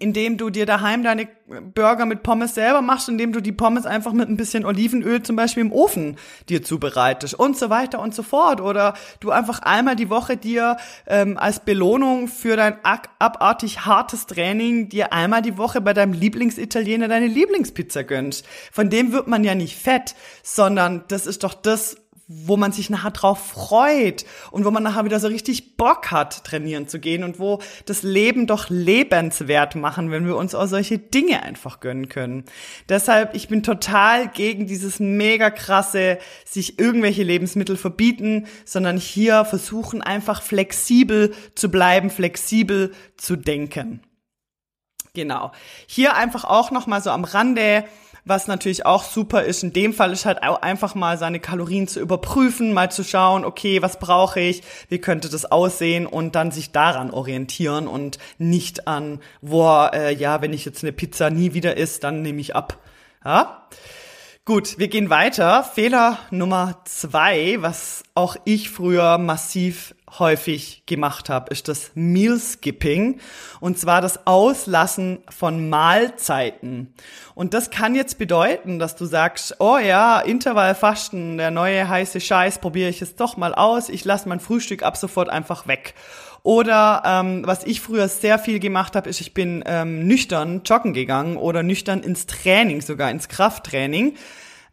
indem 0.00 0.38
du 0.38 0.50
dir 0.50 0.66
daheim 0.66 1.04
deine 1.04 1.28
Burger 1.74 2.06
mit 2.06 2.22
Pommes 2.22 2.54
selber 2.54 2.82
machst, 2.82 3.08
indem 3.08 3.32
du 3.32 3.40
die 3.40 3.52
Pommes 3.52 3.86
einfach 3.86 4.12
mit 4.12 4.28
ein 4.28 4.36
bisschen 4.36 4.64
Olivenöl 4.64 5.22
zum 5.22 5.36
Beispiel 5.36 5.62
im 5.62 5.72
Ofen 5.72 6.16
dir 6.48 6.62
zubereitest 6.62 7.34
und 7.34 7.56
so 7.56 7.70
weiter 7.70 8.00
und 8.00 8.14
so 8.14 8.22
fort. 8.22 8.60
Oder 8.60 8.94
du 9.20 9.30
einfach 9.30 9.60
einmal 9.60 9.94
die 9.94 10.10
Woche 10.10 10.36
dir 10.36 10.78
ähm, 11.06 11.38
als 11.38 11.60
Belohnung 11.60 12.28
für 12.28 12.56
dein 12.56 12.78
abartig 12.82 13.84
hartes 13.84 14.26
Training 14.26 14.88
dir 14.88 15.12
einmal 15.12 15.42
die 15.42 15.58
Woche 15.58 15.80
bei 15.80 15.92
deinem 15.92 16.12
Lieblingsitaliener 16.12 17.06
deine 17.06 17.26
Lieblingspizza 17.26 18.02
gönnst. 18.02 18.46
Von 18.72 18.90
dem 18.90 19.12
wird 19.12 19.28
man 19.28 19.44
ja 19.44 19.54
nicht 19.54 19.76
fett, 19.76 20.16
sondern 20.42 21.04
das 21.08 21.26
ist 21.26 21.44
doch 21.44 21.54
das, 21.54 21.96
wo 22.26 22.56
man 22.56 22.72
sich 22.72 22.88
nachher 22.88 23.10
drauf 23.10 23.38
freut 23.38 24.24
und 24.50 24.64
wo 24.64 24.70
man 24.70 24.82
nachher 24.82 25.04
wieder 25.04 25.20
so 25.20 25.28
richtig 25.28 25.76
Bock 25.76 26.10
hat, 26.10 26.44
trainieren 26.44 26.88
zu 26.88 26.98
gehen 26.98 27.22
und 27.22 27.38
wo 27.38 27.60
das 27.84 28.02
Leben 28.02 28.46
doch 28.46 28.70
lebenswert 28.70 29.74
machen, 29.74 30.10
wenn 30.10 30.26
wir 30.26 30.36
uns 30.36 30.54
auch 30.54 30.66
solche 30.66 30.98
Dinge 30.98 31.42
einfach 31.42 31.80
gönnen 31.80 32.08
können. 32.08 32.44
Deshalb, 32.88 33.34
ich 33.34 33.48
bin 33.48 33.62
total 33.62 34.28
gegen 34.28 34.66
dieses 34.66 35.00
mega 35.00 35.50
krasse, 35.50 36.18
sich 36.44 36.78
irgendwelche 36.78 37.22
Lebensmittel 37.22 37.76
verbieten, 37.76 38.46
sondern 38.64 38.96
hier 38.96 39.44
versuchen 39.44 40.00
einfach 40.00 40.42
flexibel 40.42 41.34
zu 41.54 41.70
bleiben, 41.70 42.08
flexibel 42.08 42.92
zu 43.16 43.36
denken. 43.36 44.00
Genau. 45.14 45.52
Hier 45.86 46.16
einfach 46.16 46.44
auch 46.44 46.70
noch 46.70 46.86
mal 46.86 47.00
so 47.00 47.10
am 47.10 47.24
Rande 47.24 47.84
was 48.24 48.46
natürlich 48.46 48.86
auch 48.86 49.04
super 49.04 49.42
ist, 49.42 49.62
in 49.62 49.72
dem 49.72 49.92
Fall 49.92 50.12
ist 50.12 50.24
halt 50.24 50.42
auch 50.42 50.62
einfach 50.62 50.94
mal 50.94 51.18
seine 51.18 51.40
Kalorien 51.40 51.86
zu 51.88 52.00
überprüfen, 52.00 52.72
mal 52.72 52.90
zu 52.90 53.04
schauen, 53.04 53.44
okay, 53.44 53.82
was 53.82 53.98
brauche 53.98 54.40
ich, 54.40 54.62
wie 54.88 54.98
könnte 54.98 55.28
das 55.28 55.50
aussehen 55.50 56.06
und 56.06 56.34
dann 56.34 56.50
sich 56.50 56.72
daran 56.72 57.10
orientieren 57.10 57.86
und 57.86 58.18
nicht 58.38 58.88
an, 58.88 59.20
wo, 59.42 59.88
äh, 59.92 60.14
ja, 60.14 60.40
wenn 60.40 60.52
ich 60.52 60.64
jetzt 60.64 60.82
eine 60.82 60.92
Pizza 60.92 61.30
nie 61.30 61.52
wieder 61.52 61.76
isst, 61.76 62.04
dann 62.04 62.22
nehme 62.22 62.40
ich 62.40 62.56
ab. 62.56 62.78
Ja? 63.24 63.66
Gut, 64.46 64.78
wir 64.78 64.88
gehen 64.88 65.08
weiter. 65.08 65.64
Fehler 65.64 66.18
Nummer 66.30 66.82
zwei, 66.84 67.56
was 67.60 68.02
auch 68.14 68.36
ich 68.44 68.68
früher 68.68 69.16
massiv 69.16 69.94
häufig 70.18 70.82
gemacht 70.84 71.30
habe, 71.30 71.50
ist 71.50 71.66
das 71.66 71.92
Meal 71.94 72.38
Skipping 72.38 73.20
und 73.60 73.78
zwar 73.78 74.02
das 74.02 74.26
Auslassen 74.26 75.20
von 75.30 75.70
Mahlzeiten. 75.70 76.92
Und 77.34 77.54
das 77.54 77.70
kann 77.70 77.94
jetzt 77.94 78.18
bedeuten, 78.18 78.78
dass 78.78 78.96
du 78.96 79.06
sagst, 79.06 79.56
oh 79.60 79.78
ja, 79.78 80.20
Intervallfasten, 80.20 81.38
der 81.38 81.50
neue 81.50 81.88
heiße 81.88 82.20
Scheiß, 82.20 82.58
probiere 82.58 82.90
ich 82.90 83.00
es 83.00 83.16
doch 83.16 83.38
mal 83.38 83.54
aus, 83.54 83.88
ich 83.88 84.04
lasse 84.04 84.28
mein 84.28 84.40
Frühstück 84.40 84.82
ab 84.82 84.98
sofort 84.98 85.30
einfach 85.30 85.66
weg. 85.68 85.94
Oder 86.44 87.02
ähm, 87.06 87.42
was 87.46 87.64
ich 87.64 87.80
früher 87.80 88.06
sehr 88.06 88.38
viel 88.38 88.60
gemacht 88.60 88.96
habe, 88.96 89.08
ist, 89.08 89.22
ich 89.22 89.32
bin 89.32 89.64
ähm, 89.66 90.06
nüchtern 90.06 90.60
joggen 90.62 90.92
gegangen 90.92 91.38
oder 91.38 91.62
nüchtern 91.62 92.02
ins 92.02 92.26
Training, 92.26 92.82
sogar 92.82 93.10
ins 93.10 93.28
Krafttraining. 93.28 94.14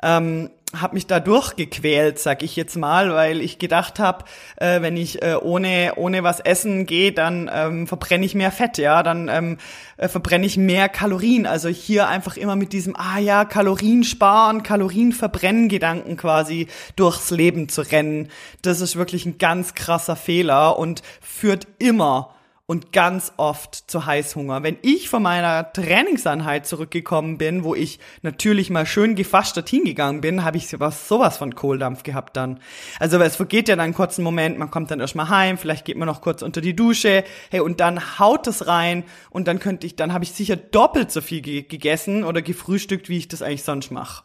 Ähm, 0.03 0.49
habe 0.79 0.93
mich 0.93 1.07
da 1.07 1.19
durchgequält, 1.19 2.19
sag 2.19 2.43
ich 2.43 2.55
jetzt 2.55 2.77
mal, 2.77 3.13
weil 3.13 3.41
ich 3.41 3.59
gedacht 3.59 3.99
habe, 3.99 4.25
äh, 4.55 4.81
wenn 4.81 4.95
ich 4.95 5.21
äh, 5.21 5.35
ohne 5.35 5.93
ohne 5.97 6.23
was 6.23 6.39
essen 6.39 6.85
gehe, 6.85 7.11
dann 7.11 7.49
ähm, 7.53 7.87
verbrenne 7.87 8.25
ich 8.25 8.35
mehr 8.35 8.51
Fett, 8.51 8.77
ja, 8.77 9.03
dann 9.03 9.27
ähm, 9.27 9.57
äh, 9.97 10.07
verbrenne 10.07 10.45
ich 10.45 10.57
mehr 10.57 10.89
Kalorien. 10.89 11.45
Also 11.45 11.69
hier 11.69 12.07
einfach 12.07 12.37
immer 12.37 12.55
mit 12.55 12.73
diesem 12.73 12.95
ah 12.95 13.19
ja 13.19 13.45
Kalorien 13.45 14.03
sparen, 14.03 14.63
Kalorien 14.63 15.11
verbrennen 15.11 15.67
Gedanken 15.67 16.15
quasi 16.17 16.67
durchs 16.95 17.31
Leben 17.31 17.67
zu 17.67 17.81
rennen. 17.81 18.29
Das 18.61 18.81
ist 18.81 18.95
wirklich 18.95 19.25
ein 19.25 19.37
ganz 19.37 19.73
krasser 19.73 20.15
Fehler 20.15 20.77
und 20.79 21.01
führt 21.21 21.67
immer 21.79 22.33
und 22.71 22.93
ganz 22.93 23.33
oft 23.35 23.75
zu 23.91 24.05
Heißhunger. 24.05 24.63
Wenn 24.63 24.77
ich 24.81 25.09
von 25.09 25.21
meiner 25.21 25.73
Trainingseinheit 25.73 26.65
zurückgekommen 26.65 27.37
bin, 27.37 27.65
wo 27.65 27.75
ich 27.75 27.99
natürlich 28.21 28.69
mal 28.69 28.85
schön 28.85 29.15
gefastet 29.15 29.67
hingegangen 29.67 30.21
bin, 30.21 30.45
habe 30.45 30.55
ich 30.55 30.69
sowas, 30.69 31.09
sowas 31.09 31.35
von 31.35 31.53
Kohldampf 31.53 32.03
gehabt 32.03 32.37
dann. 32.37 32.61
Also 32.97 33.19
es 33.19 33.35
vergeht 33.35 33.67
ja 33.67 33.75
dann 33.75 33.83
einen 33.83 33.93
kurzen 33.93 34.23
Moment, 34.23 34.57
man 34.57 34.71
kommt 34.71 34.89
dann 34.89 35.01
erstmal 35.01 35.27
heim, 35.27 35.57
vielleicht 35.57 35.83
geht 35.83 35.97
man 35.97 36.05
noch 36.05 36.21
kurz 36.21 36.43
unter 36.43 36.61
die 36.61 36.73
Dusche, 36.73 37.25
hey, 37.49 37.59
und 37.59 37.81
dann 37.81 38.19
haut 38.19 38.47
es 38.47 38.65
rein 38.67 39.03
und 39.31 39.49
dann 39.49 39.59
könnte 39.59 39.85
ich, 39.85 39.97
dann 39.97 40.13
habe 40.13 40.23
ich 40.23 40.31
sicher 40.31 40.55
doppelt 40.55 41.11
so 41.11 41.19
viel 41.19 41.41
gegessen 41.41 42.23
oder 42.23 42.41
gefrühstückt, 42.41 43.09
wie 43.09 43.17
ich 43.17 43.27
das 43.27 43.41
eigentlich 43.41 43.63
sonst 43.63 43.91
mache. 43.91 44.23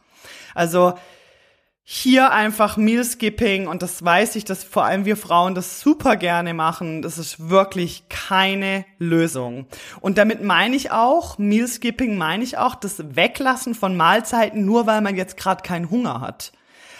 Also 0.54 0.94
hier 1.88 2.32
einfach 2.32 2.76
Meal 2.76 3.04
Skipping 3.04 3.68
und 3.68 3.80
das 3.80 4.04
weiß 4.04 4.34
ich, 4.34 4.44
dass 4.44 4.64
vor 4.64 4.84
allem 4.84 5.04
wir 5.04 5.16
Frauen 5.16 5.54
das 5.54 5.80
super 5.80 6.16
gerne 6.16 6.52
machen. 6.52 7.00
Das 7.00 7.16
ist 7.16 7.48
wirklich 7.48 8.08
keine 8.08 8.84
Lösung. 8.98 9.66
Und 10.00 10.18
damit 10.18 10.42
meine 10.42 10.74
ich 10.74 10.90
auch, 10.90 11.38
Meal 11.38 11.68
Skipping 11.68 12.18
meine 12.18 12.42
ich 12.42 12.58
auch 12.58 12.74
das 12.74 13.14
Weglassen 13.14 13.76
von 13.76 13.96
Mahlzeiten, 13.96 14.64
nur 14.64 14.88
weil 14.88 15.00
man 15.00 15.14
jetzt 15.14 15.36
gerade 15.36 15.62
keinen 15.62 15.88
Hunger 15.88 16.20
hat. 16.20 16.50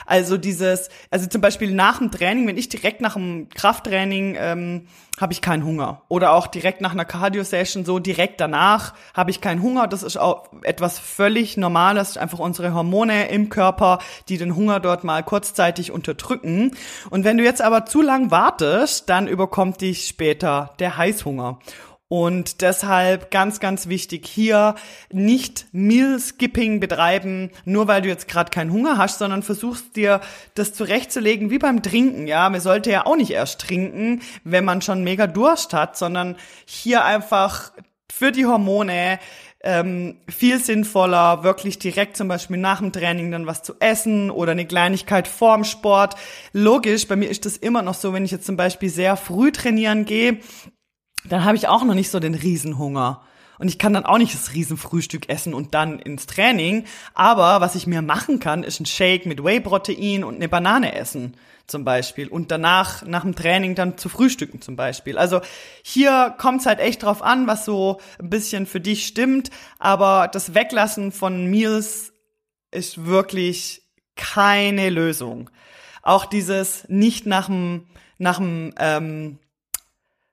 Also 0.06 0.36
dieses, 0.36 0.88
also 1.10 1.26
zum 1.26 1.40
Beispiel 1.40 1.72
nach 1.72 1.98
dem 1.98 2.10
Training, 2.10 2.46
wenn 2.46 2.56
ich 2.56 2.68
direkt 2.68 3.00
nach 3.00 3.14
dem 3.14 3.48
Krafttraining 3.50 4.36
ähm, 4.38 4.86
habe 5.20 5.32
ich 5.32 5.40
keinen 5.40 5.64
Hunger. 5.64 6.02
Oder 6.08 6.32
auch 6.32 6.46
direkt 6.46 6.80
nach 6.80 6.92
einer 6.92 7.04
Cardio-Session, 7.04 7.84
so 7.84 7.98
direkt 7.98 8.40
danach 8.40 8.94
habe 9.14 9.30
ich 9.30 9.40
keinen 9.40 9.62
Hunger. 9.62 9.88
Das 9.88 10.02
ist 10.02 10.16
auch 10.16 10.48
etwas 10.62 10.98
völlig 10.98 11.56
Normales, 11.56 12.16
einfach 12.16 12.38
unsere 12.38 12.74
Hormone 12.74 13.28
im 13.28 13.48
Körper, 13.48 13.98
die 14.28 14.38
den 14.38 14.54
Hunger 14.54 14.78
dort 14.80 15.04
mal 15.04 15.22
kurzzeitig 15.22 15.90
unterdrücken. 15.90 16.76
Und 17.10 17.24
wenn 17.24 17.38
du 17.38 17.44
jetzt 17.44 17.62
aber 17.62 17.86
zu 17.86 18.02
lang 18.02 18.30
wartest, 18.30 19.08
dann 19.08 19.26
überkommt 19.26 19.80
dich 19.80 20.06
später 20.06 20.74
der 20.78 20.96
Heißhunger. 20.96 21.58
Und 22.08 22.62
deshalb 22.62 23.32
ganz, 23.32 23.58
ganz 23.58 23.88
wichtig 23.88 24.28
hier 24.28 24.76
nicht 25.10 25.66
Meal 25.72 26.20
Skipping 26.20 26.78
betreiben, 26.78 27.50
nur 27.64 27.88
weil 27.88 28.02
du 28.02 28.08
jetzt 28.08 28.28
gerade 28.28 28.50
keinen 28.50 28.72
Hunger 28.72 28.96
hast, 28.96 29.18
sondern 29.18 29.42
versuchst 29.42 29.96
dir 29.96 30.20
das 30.54 30.72
zurechtzulegen 30.72 31.50
wie 31.50 31.58
beim 31.58 31.82
Trinken. 31.82 32.28
Ja, 32.28 32.48
man 32.48 32.60
sollte 32.60 32.92
ja 32.92 33.06
auch 33.06 33.16
nicht 33.16 33.32
erst 33.32 33.60
trinken, 33.60 34.22
wenn 34.44 34.64
man 34.64 34.82
schon 34.82 35.02
mega 35.02 35.26
Durst 35.26 35.72
hat, 35.72 35.98
sondern 35.98 36.36
hier 36.64 37.04
einfach 37.04 37.72
für 38.12 38.30
die 38.30 38.46
Hormone 38.46 39.18
ähm, 39.64 40.20
viel 40.28 40.60
sinnvoller, 40.60 41.42
wirklich 41.42 41.80
direkt 41.80 42.16
zum 42.16 42.28
Beispiel 42.28 42.56
nach 42.56 42.78
dem 42.78 42.92
Training 42.92 43.32
dann 43.32 43.46
was 43.46 43.64
zu 43.64 43.74
essen 43.80 44.30
oder 44.30 44.52
eine 44.52 44.64
Kleinigkeit 44.64 45.26
vorm 45.26 45.64
Sport. 45.64 46.14
Logisch, 46.52 47.08
bei 47.08 47.16
mir 47.16 47.28
ist 47.28 47.46
das 47.46 47.56
immer 47.56 47.82
noch 47.82 47.94
so, 47.94 48.12
wenn 48.12 48.24
ich 48.24 48.30
jetzt 48.30 48.46
zum 48.46 48.56
Beispiel 48.56 48.90
sehr 48.90 49.16
früh 49.16 49.50
trainieren 49.50 50.04
gehe, 50.04 50.38
dann 51.28 51.44
habe 51.44 51.56
ich 51.56 51.68
auch 51.68 51.84
noch 51.84 51.94
nicht 51.94 52.10
so 52.10 52.20
den 52.20 52.34
Riesenhunger. 52.34 53.22
Und 53.58 53.68
ich 53.68 53.78
kann 53.78 53.94
dann 53.94 54.04
auch 54.04 54.18
nicht 54.18 54.34
das 54.34 54.52
Riesenfrühstück 54.52 55.28
essen 55.28 55.54
und 55.54 55.74
dann 55.74 55.98
ins 55.98 56.26
Training. 56.26 56.84
Aber 57.14 57.60
was 57.60 57.74
ich 57.74 57.86
mir 57.86 58.02
machen 58.02 58.38
kann, 58.38 58.62
ist 58.62 58.80
ein 58.80 58.86
Shake 58.86 59.26
mit 59.26 59.42
Whey-Protein 59.42 60.24
und 60.24 60.36
eine 60.36 60.48
Banane 60.48 60.94
essen 60.94 61.36
zum 61.66 61.84
Beispiel. 61.84 62.28
Und 62.28 62.50
danach, 62.50 63.02
nach 63.04 63.22
dem 63.22 63.34
Training 63.34 63.74
dann 63.74 63.96
zu 63.98 64.08
frühstücken 64.08 64.60
zum 64.60 64.76
Beispiel. 64.76 65.18
Also 65.18 65.40
hier 65.82 66.34
kommt 66.38 66.60
es 66.60 66.66
halt 66.66 66.80
echt 66.80 67.02
drauf 67.02 67.22
an, 67.22 67.46
was 67.46 67.64
so 67.64 67.98
ein 68.18 68.30
bisschen 68.30 68.66
für 68.66 68.80
dich 68.80 69.06
stimmt. 69.06 69.50
Aber 69.78 70.28
das 70.28 70.54
Weglassen 70.54 71.12
von 71.12 71.46
Meals 71.46 72.12
ist 72.70 73.06
wirklich 73.06 73.82
keine 74.16 74.90
Lösung. 74.90 75.50
Auch 76.02 76.26
dieses 76.26 76.86
nicht 76.88 77.26
nach 77.26 77.46
dem, 77.46 77.86
nach 78.18 78.36
dem, 78.36 78.74
ähm, 78.78 79.38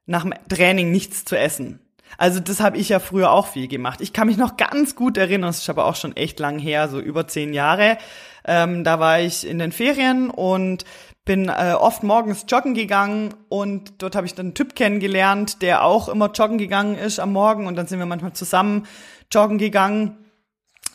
nach 0.05 0.23
dem 0.23 0.33
Training 0.49 0.91
nichts 0.91 1.25
zu 1.25 1.37
essen. 1.37 1.79
Also 2.17 2.39
das 2.39 2.59
habe 2.59 2.77
ich 2.77 2.89
ja 2.89 2.99
früher 2.99 3.31
auch 3.31 3.47
viel 3.47 3.67
gemacht. 3.67 4.01
Ich 4.01 4.13
kann 4.13 4.27
mich 4.27 4.37
noch 4.37 4.57
ganz 4.57 4.95
gut 4.95 5.17
erinnern, 5.17 5.49
das 5.49 5.59
ist 5.59 5.69
aber 5.69 5.85
auch 5.85 5.95
schon 5.95 6.15
echt 6.15 6.39
lang 6.39 6.59
her, 6.59 6.87
so 6.87 6.99
über 6.99 7.27
zehn 7.27 7.53
Jahre. 7.53 7.97
Ähm, 8.45 8.83
da 8.83 8.99
war 8.99 9.19
ich 9.19 9.47
in 9.47 9.59
den 9.59 9.71
Ferien 9.71 10.29
und 10.29 10.85
bin 11.25 11.47
äh, 11.47 11.73
oft 11.79 12.03
morgens 12.03 12.45
joggen 12.49 12.73
gegangen 12.73 13.33
und 13.47 14.01
dort 14.01 14.15
habe 14.15 14.27
ich 14.27 14.35
dann 14.35 14.47
einen 14.47 14.55
Typ 14.55 14.75
kennengelernt, 14.75 15.61
der 15.61 15.83
auch 15.83 16.09
immer 16.09 16.29
joggen 16.31 16.57
gegangen 16.57 16.97
ist 16.97 17.19
am 17.19 17.31
Morgen 17.31 17.65
und 17.65 17.75
dann 17.75 17.87
sind 17.87 17.99
wir 17.99 18.05
manchmal 18.05 18.33
zusammen 18.33 18.85
joggen 19.31 19.57
gegangen. 19.57 20.17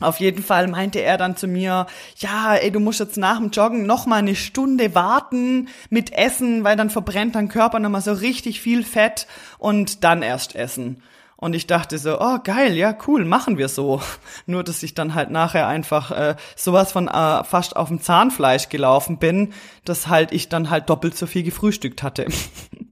Auf 0.01 0.21
jeden 0.21 0.43
Fall 0.43 0.69
meinte 0.69 1.01
er 1.01 1.19
dann 1.19 1.37
zu 1.37 1.47
mir, 1.49 1.87
ja, 2.17 2.55
ey, 2.55 2.71
du 2.71 2.81
musst 2.81 3.01
jetzt 3.01 3.17
nach 3.17 3.39
dem 3.39 3.51
Joggen 3.51 3.87
noch 3.87 4.07
mal 4.07 4.17
eine 4.17 4.37
Stunde 4.37 4.95
warten 4.95 5.69
mit 5.91 6.13
Essen, 6.13 6.65
weil 6.65 6.77
dann 6.77 6.91
verbrennt 6.91 7.35
dein 7.35 7.49
Körper 7.49 7.81
noch 7.81 7.91
mal 7.91 8.01
so 8.01 8.13
richtig 8.13 8.61
viel 8.61 8.85
Fett 8.85 9.27
und 9.59 10.05
dann 10.05 10.23
erst 10.23 10.55
essen. 10.55 11.03
Und 11.41 11.55
ich 11.55 11.69
dachte 11.69 11.99
so, 11.99 12.21
oh 12.21 12.39
geil, 12.43 12.77
ja 12.77 12.97
cool, 13.07 13.25
machen 13.25 13.59
wir 13.59 13.69
so. 13.69 14.03
Nur 14.47 14.65
dass 14.65 14.83
ich 14.83 14.95
dann 14.95 15.15
halt 15.15 15.31
nachher 15.31 15.69
einfach 15.69 16.11
äh, 16.11 16.37
sowas 16.57 16.91
von 16.91 17.07
äh, 17.07 17.45
fast 17.45 17.77
auf 17.77 17.89
dem 17.89 18.01
Zahnfleisch 18.01 18.69
gelaufen 18.69 19.19
bin, 19.19 19.53
dass 19.85 20.09
halt 20.09 20.33
ich 20.33 20.49
dann 20.49 20.69
halt 20.69 20.91
doppelt 20.91 21.17
so 21.17 21.27
viel 21.27 21.45
gefrühstückt 21.45 22.03
hatte. 22.03 22.27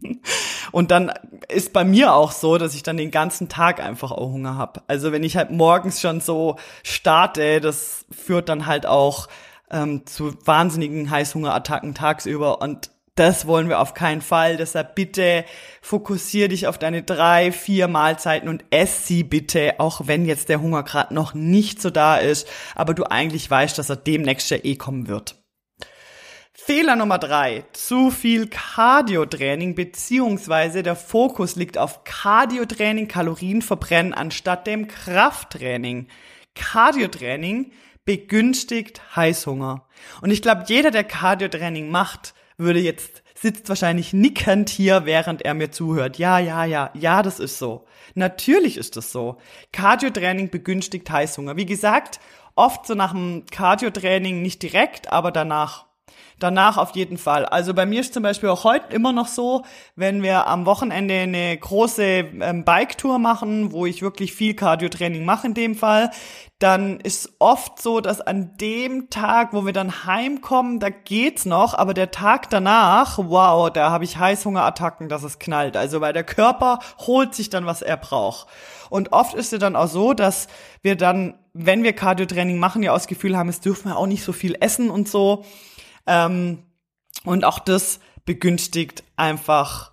Und 0.73 0.91
dann 0.91 1.13
ist 1.49 1.73
bei 1.73 1.85
mir 1.85 2.15
auch 2.15 2.33
so, 2.33 2.59
dass 2.59 2.75
ich 2.75 2.83
dann 2.83 2.97
den 2.97 3.11
ganzen 3.11 3.49
Tag 3.49 3.81
einfach 3.81 4.11
auch 4.11 4.31
Hunger 4.31 4.57
habe. 4.57 4.83
Also 4.87 5.13
wenn 5.13 5.23
ich 5.23 5.37
halt 5.37 5.51
morgens 5.51 6.01
schon 6.01 6.21
so 6.21 6.57
starte, 6.83 7.61
das 7.61 8.05
führt 8.11 8.49
dann 8.49 8.67
halt 8.67 8.87
auch 8.87 9.29
ähm, 9.71 10.07
zu 10.07 10.35
wahnsinnigen 10.45 11.11
Heißhungerattacken 11.11 11.95
tagsüber 11.95 12.61
und 12.61 12.91
das 13.17 13.47
wollen 13.47 13.71
wir 13.71 13.81
auf 13.81 13.95
keinen 13.95 14.21
Fall. 14.21 14.59
Deshalb 14.59 14.95
bitte 14.95 15.45
fokussier 15.81 16.49
dich 16.49 16.67
auf 16.67 16.79
deine 16.79 17.03
drei, 17.03 17.51
vier 17.51 17.89
Mahlzeiten 17.89 18.49
und 18.49 18.65
ess 18.71 19.07
sie 19.07 19.25
bitte, 19.25 19.81
auch 19.81 20.03
wenn 20.05 20.27
jetzt 20.27 20.51
der 20.51 20.61
Hunger 20.61 20.83
gerade 20.83 21.15
noch 21.15 21.33
nicht 21.33 21.81
so 21.81 21.91
da 21.91 22.19
ist, 22.19 22.47
aber 22.75 22.93
du 22.93 23.05
eigentlich 23.05 23.51
weißt, 23.51 23.79
dass 23.79 23.89
er 23.89 23.97
demnächst 23.97 24.51
ja 24.51 24.59
eh 24.63 24.77
kommen 24.77 25.09
wird. 25.09 25.37
Fehler 26.67 26.97
Nummer 26.97 27.19
drei. 27.19 27.63
Zu 27.75 28.11
viel 28.11 28.49
Cardio-Training 28.49 29.77
beziehungsweise 29.77 30.83
der 30.83 30.97
Fokus 30.97 31.55
liegt 31.55 31.79
auf 31.79 32.03
Cardio-Training, 32.03 33.07
Kalorien 33.07 33.63
verbrennen 33.63 34.13
anstatt 34.13 34.67
dem 34.67 34.89
Krafttraining. 34.89 36.09
Cardio-Training 36.57 37.71
begünstigt 38.05 39.01
Heißhunger. 39.15 39.87
Und 40.23 40.33
ich 40.33 40.43
glaube, 40.43 40.65
jeder, 40.67 40.91
der 40.91 41.05
Cardio-Training 41.05 41.89
macht, 41.89 42.35
würde 42.57 42.81
jetzt, 42.81 43.23
sitzt 43.37 43.69
wahrscheinlich 43.69 44.13
nickend 44.13 44.69
hier, 44.69 45.07
während 45.07 45.43
er 45.43 45.55
mir 45.55 45.71
zuhört. 45.71 46.19
Ja, 46.19 46.41
ja, 46.41 46.65
ja, 46.65 46.91
ja, 46.95 47.23
das 47.23 47.39
ist 47.39 47.61
so. 47.61 47.87
Natürlich 48.17 48.77
ist 48.77 48.97
das 48.97 49.13
so. 49.13 49.37
Cardio-Training 49.71 50.51
begünstigt 50.51 51.09
Heißhunger. 51.09 51.57
Wie 51.57 51.67
gesagt, 51.67 52.19
oft 52.57 52.89
so 52.89 52.97
nach 52.97 53.13
dem 53.13 53.45
Cardio-Training 53.49 54.43
nicht 54.43 54.65
direkt, 54.65 55.13
aber 55.13 55.31
danach 55.31 55.86
danach 56.39 56.77
auf 56.77 56.95
jeden 56.95 57.19
Fall. 57.19 57.47
Also 57.47 57.73
bei 57.75 57.87
mir 57.87 58.01
ist 58.01 58.15
zum 58.15 58.23
Beispiel 58.23 58.49
auch 58.49 58.65
heute 58.65 58.95
immer 58.95 59.13
noch 59.13 59.29
so, 59.29 59.65
wenn 59.95 60.23
wir 60.23 60.47
am 60.47 60.67
Wochenende 60.67 61.15
eine 61.15 61.57
große 61.57 62.03
ähm, 62.03 62.65
Bike-Tour 62.65 63.19
machen, 63.19 63.73
wo 63.73 63.87
ich 63.87 64.03
wirklich 64.03 64.35
viel 64.35 64.55
Cardio-Training 64.55 65.25
mache 65.25 65.47
in 65.47 65.55
dem 65.55 65.75
Fall, 65.75 66.11
dann 66.59 67.01
ist 67.01 67.35
oft 67.39 67.81
so, 67.81 68.01
dass 68.01 68.21
an 68.21 68.57
dem 68.59 69.11
Tag, 69.11 69.53
wo 69.53 69.67
wir 69.67 69.73
dann 69.73 70.07
heimkommen, 70.07 70.81
da 70.81 70.89
geht's 70.89 71.45
noch, 71.45 71.75
aber 71.75 71.93
der 71.93 72.11
Tag 72.11 72.49
danach, 72.49 73.19
wow, 73.19 73.71
da 73.71 73.91
habe 73.91 74.05
ich 74.05 74.17
Heißhungerattacken, 74.17 75.09
dass 75.09 75.23
es 75.23 75.39
knallt. 75.39 75.77
Also 75.77 76.01
weil 76.01 76.15
der 76.15 76.25
Körper 76.25 76.79
holt 76.99 77.35
sich 77.35 77.51
dann, 77.51 77.67
was 77.67 77.83
er 77.83 77.97
braucht. 77.97 78.47
Und 78.89 79.13
oft 79.13 79.35
ist 79.35 79.53
es 79.53 79.59
dann 79.59 79.77
auch 79.77 79.89
so, 79.89 80.15
dass 80.15 80.49
wir 80.81 80.97
dann, 80.97 81.35
wenn 81.53 81.83
wir 81.83 81.93
Cardio-Training 81.93 82.59
machen, 82.59 82.83
ja 82.83 82.93
auch 82.93 82.97
das 82.97 83.07
Gefühl 83.07 83.37
haben, 83.37 83.49
es 83.49 83.61
dürfen 83.61 83.91
wir 83.91 83.97
auch 83.97 84.07
nicht 84.07 84.25
so 84.25 84.33
viel 84.33 84.57
essen 84.61 84.91
und 84.91 85.09
so. 85.09 85.45
Ähm, 86.07 86.63
und 87.25 87.45
auch 87.45 87.59
das 87.59 88.01
begünstigt 88.25 89.05
einfach 89.17 89.93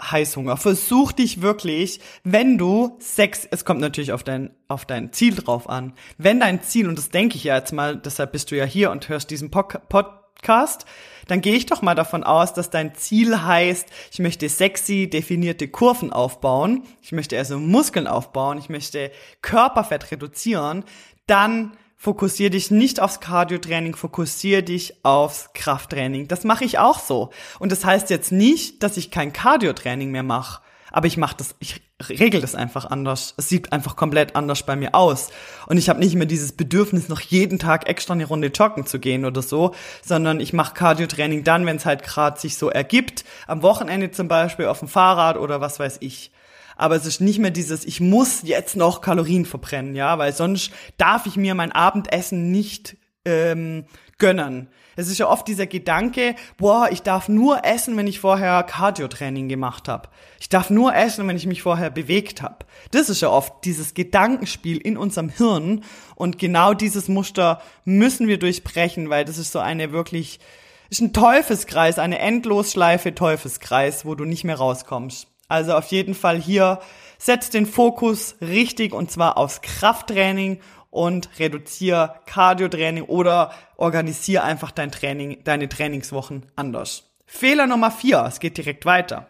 Heißhunger. 0.00 0.56
Versuch 0.56 1.12
dich 1.12 1.40
wirklich, 1.40 2.00
wenn 2.22 2.58
du 2.58 2.96
Sex, 3.00 3.46
es 3.50 3.64
kommt 3.64 3.80
natürlich 3.80 4.12
auf 4.12 4.24
dein, 4.24 4.50
auf 4.68 4.84
dein 4.84 5.12
Ziel 5.12 5.34
drauf 5.34 5.68
an. 5.68 5.94
Wenn 6.18 6.40
dein 6.40 6.62
Ziel, 6.62 6.88
und 6.88 6.98
das 6.98 7.10
denke 7.10 7.36
ich 7.36 7.44
ja 7.44 7.56
jetzt 7.56 7.72
mal, 7.72 7.96
deshalb 7.96 8.32
bist 8.32 8.50
du 8.50 8.56
ja 8.56 8.64
hier 8.64 8.90
und 8.90 9.08
hörst 9.08 9.30
diesen 9.30 9.50
Podcast, 9.50 10.84
dann 11.28 11.40
gehe 11.40 11.54
ich 11.54 11.66
doch 11.66 11.82
mal 11.82 11.94
davon 11.94 12.24
aus, 12.24 12.52
dass 12.52 12.70
dein 12.70 12.94
Ziel 12.94 13.42
heißt, 13.42 13.88
ich 14.12 14.18
möchte 14.18 14.48
sexy 14.48 15.08
definierte 15.08 15.66
Kurven 15.66 16.12
aufbauen, 16.12 16.82
ich 17.00 17.12
möchte 17.12 17.38
also 17.38 17.58
Muskeln 17.58 18.06
aufbauen, 18.06 18.58
ich 18.58 18.68
möchte 18.68 19.10
Körperfett 19.40 20.10
reduzieren, 20.10 20.84
dann 21.26 21.72
fokussier 21.96 22.50
dich 22.50 22.70
nicht 22.70 23.00
aufs 23.00 23.20
Cardio-Training, 23.20 23.96
fokussier 23.96 24.62
dich 24.62 24.94
aufs 25.02 25.50
Krafttraining. 25.54 26.28
Das 26.28 26.44
mache 26.44 26.64
ich 26.64 26.78
auch 26.78 26.98
so. 26.98 27.30
Und 27.58 27.72
das 27.72 27.84
heißt 27.84 28.10
jetzt 28.10 28.32
nicht, 28.32 28.82
dass 28.82 28.96
ich 28.96 29.10
kein 29.10 29.32
Cardio-Training 29.32 30.10
mehr 30.10 30.22
mache. 30.22 30.60
Aber 30.92 31.08
ich 31.08 31.16
mache 31.16 31.36
das, 31.36 31.54
ich 31.58 31.82
regel 32.08 32.40
das 32.40 32.54
einfach 32.54 32.86
anders. 32.86 33.34
Es 33.36 33.48
sieht 33.48 33.72
einfach 33.72 33.96
komplett 33.96 34.36
anders 34.36 34.64
bei 34.64 34.76
mir 34.76 34.94
aus. 34.94 35.30
Und 35.66 35.78
ich 35.78 35.88
habe 35.88 35.98
nicht 35.98 36.14
mehr 36.14 36.26
dieses 36.26 36.52
Bedürfnis, 36.52 37.08
noch 37.08 37.20
jeden 37.20 37.58
Tag 37.58 37.88
extra 37.88 38.14
eine 38.14 38.26
Runde 38.26 38.48
joggen 38.48 38.86
zu 38.86 38.98
gehen 38.98 39.24
oder 39.24 39.42
so, 39.42 39.74
sondern 40.02 40.38
ich 40.40 40.52
mache 40.52 40.74
Cardio-Training 40.74 41.44
dann, 41.44 41.66
wenn 41.66 41.76
es 41.76 41.86
halt 41.86 42.02
gerade 42.02 42.38
sich 42.38 42.56
so 42.56 42.70
ergibt. 42.70 43.24
Am 43.46 43.62
Wochenende 43.62 44.10
zum 44.10 44.28
Beispiel 44.28 44.66
auf 44.66 44.78
dem 44.78 44.88
Fahrrad 44.88 45.38
oder 45.38 45.60
was 45.60 45.80
weiß 45.80 45.98
ich 46.00 46.30
aber 46.76 46.94
es 46.94 47.06
ist 47.06 47.20
nicht 47.20 47.38
mehr 47.38 47.50
dieses, 47.50 47.84
ich 47.84 48.00
muss 48.00 48.42
jetzt 48.42 48.76
noch 48.76 49.00
Kalorien 49.00 49.46
verbrennen, 49.46 49.96
ja, 49.96 50.18
weil 50.18 50.32
sonst 50.32 50.70
darf 50.98 51.26
ich 51.26 51.36
mir 51.36 51.54
mein 51.54 51.72
Abendessen 51.72 52.50
nicht 52.52 52.96
ähm, 53.24 53.86
gönnen. 54.18 54.68
Es 54.98 55.08
ist 55.08 55.18
ja 55.18 55.28
oft 55.28 55.46
dieser 55.46 55.66
Gedanke, 55.66 56.36
boah, 56.56 56.88
ich 56.90 57.02
darf 57.02 57.28
nur 57.28 57.64
essen, 57.64 57.96
wenn 57.98 58.06
ich 58.06 58.20
vorher 58.20 58.62
Cardio-Training 58.62 59.48
gemacht 59.48 59.88
habe. 59.88 60.08
Ich 60.40 60.48
darf 60.48 60.70
nur 60.70 60.94
essen, 60.94 61.28
wenn 61.28 61.36
ich 61.36 61.46
mich 61.46 61.60
vorher 61.60 61.90
bewegt 61.90 62.40
habe. 62.40 62.64
Das 62.92 63.10
ist 63.10 63.20
ja 63.20 63.28
oft 63.28 63.64
dieses 63.64 63.92
Gedankenspiel 63.92 64.78
in 64.78 64.96
unserem 64.96 65.28
Hirn 65.28 65.84
und 66.14 66.38
genau 66.38 66.72
dieses 66.72 67.08
Muster 67.08 67.60
müssen 67.84 68.26
wir 68.26 68.38
durchbrechen, 68.38 69.10
weil 69.10 69.26
das 69.26 69.36
ist 69.36 69.52
so 69.52 69.58
eine 69.58 69.92
wirklich 69.92 70.40
ist 70.88 71.00
ein 71.00 71.12
Teufelskreis, 71.12 71.98
eine 71.98 72.20
Endlosschleife 72.20 73.14
Teufelskreis, 73.14 74.06
wo 74.06 74.14
du 74.14 74.24
nicht 74.24 74.44
mehr 74.44 74.56
rauskommst. 74.56 75.26
Also 75.48 75.74
auf 75.74 75.86
jeden 75.86 76.14
Fall 76.14 76.40
hier 76.40 76.80
setz 77.18 77.50
den 77.50 77.66
Fokus 77.66 78.36
richtig 78.40 78.92
und 78.92 79.10
zwar 79.10 79.36
aufs 79.36 79.62
Krafttraining 79.62 80.60
und 80.90 81.28
reduziere 81.38 82.20
Cardio-Training 82.26 83.04
oder 83.04 83.52
organisiere 83.76 84.42
einfach 84.42 84.70
dein 84.70 84.90
Training, 84.90 85.44
deine 85.44 85.68
Trainingswochen 85.68 86.46
anders. 86.56 87.10
Fehler 87.26 87.66
Nummer 87.66 87.90
vier, 87.90 88.24
es 88.26 88.40
geht 88.40 88.56
direkt 88.56 88.86
weiter. 88.86 89.26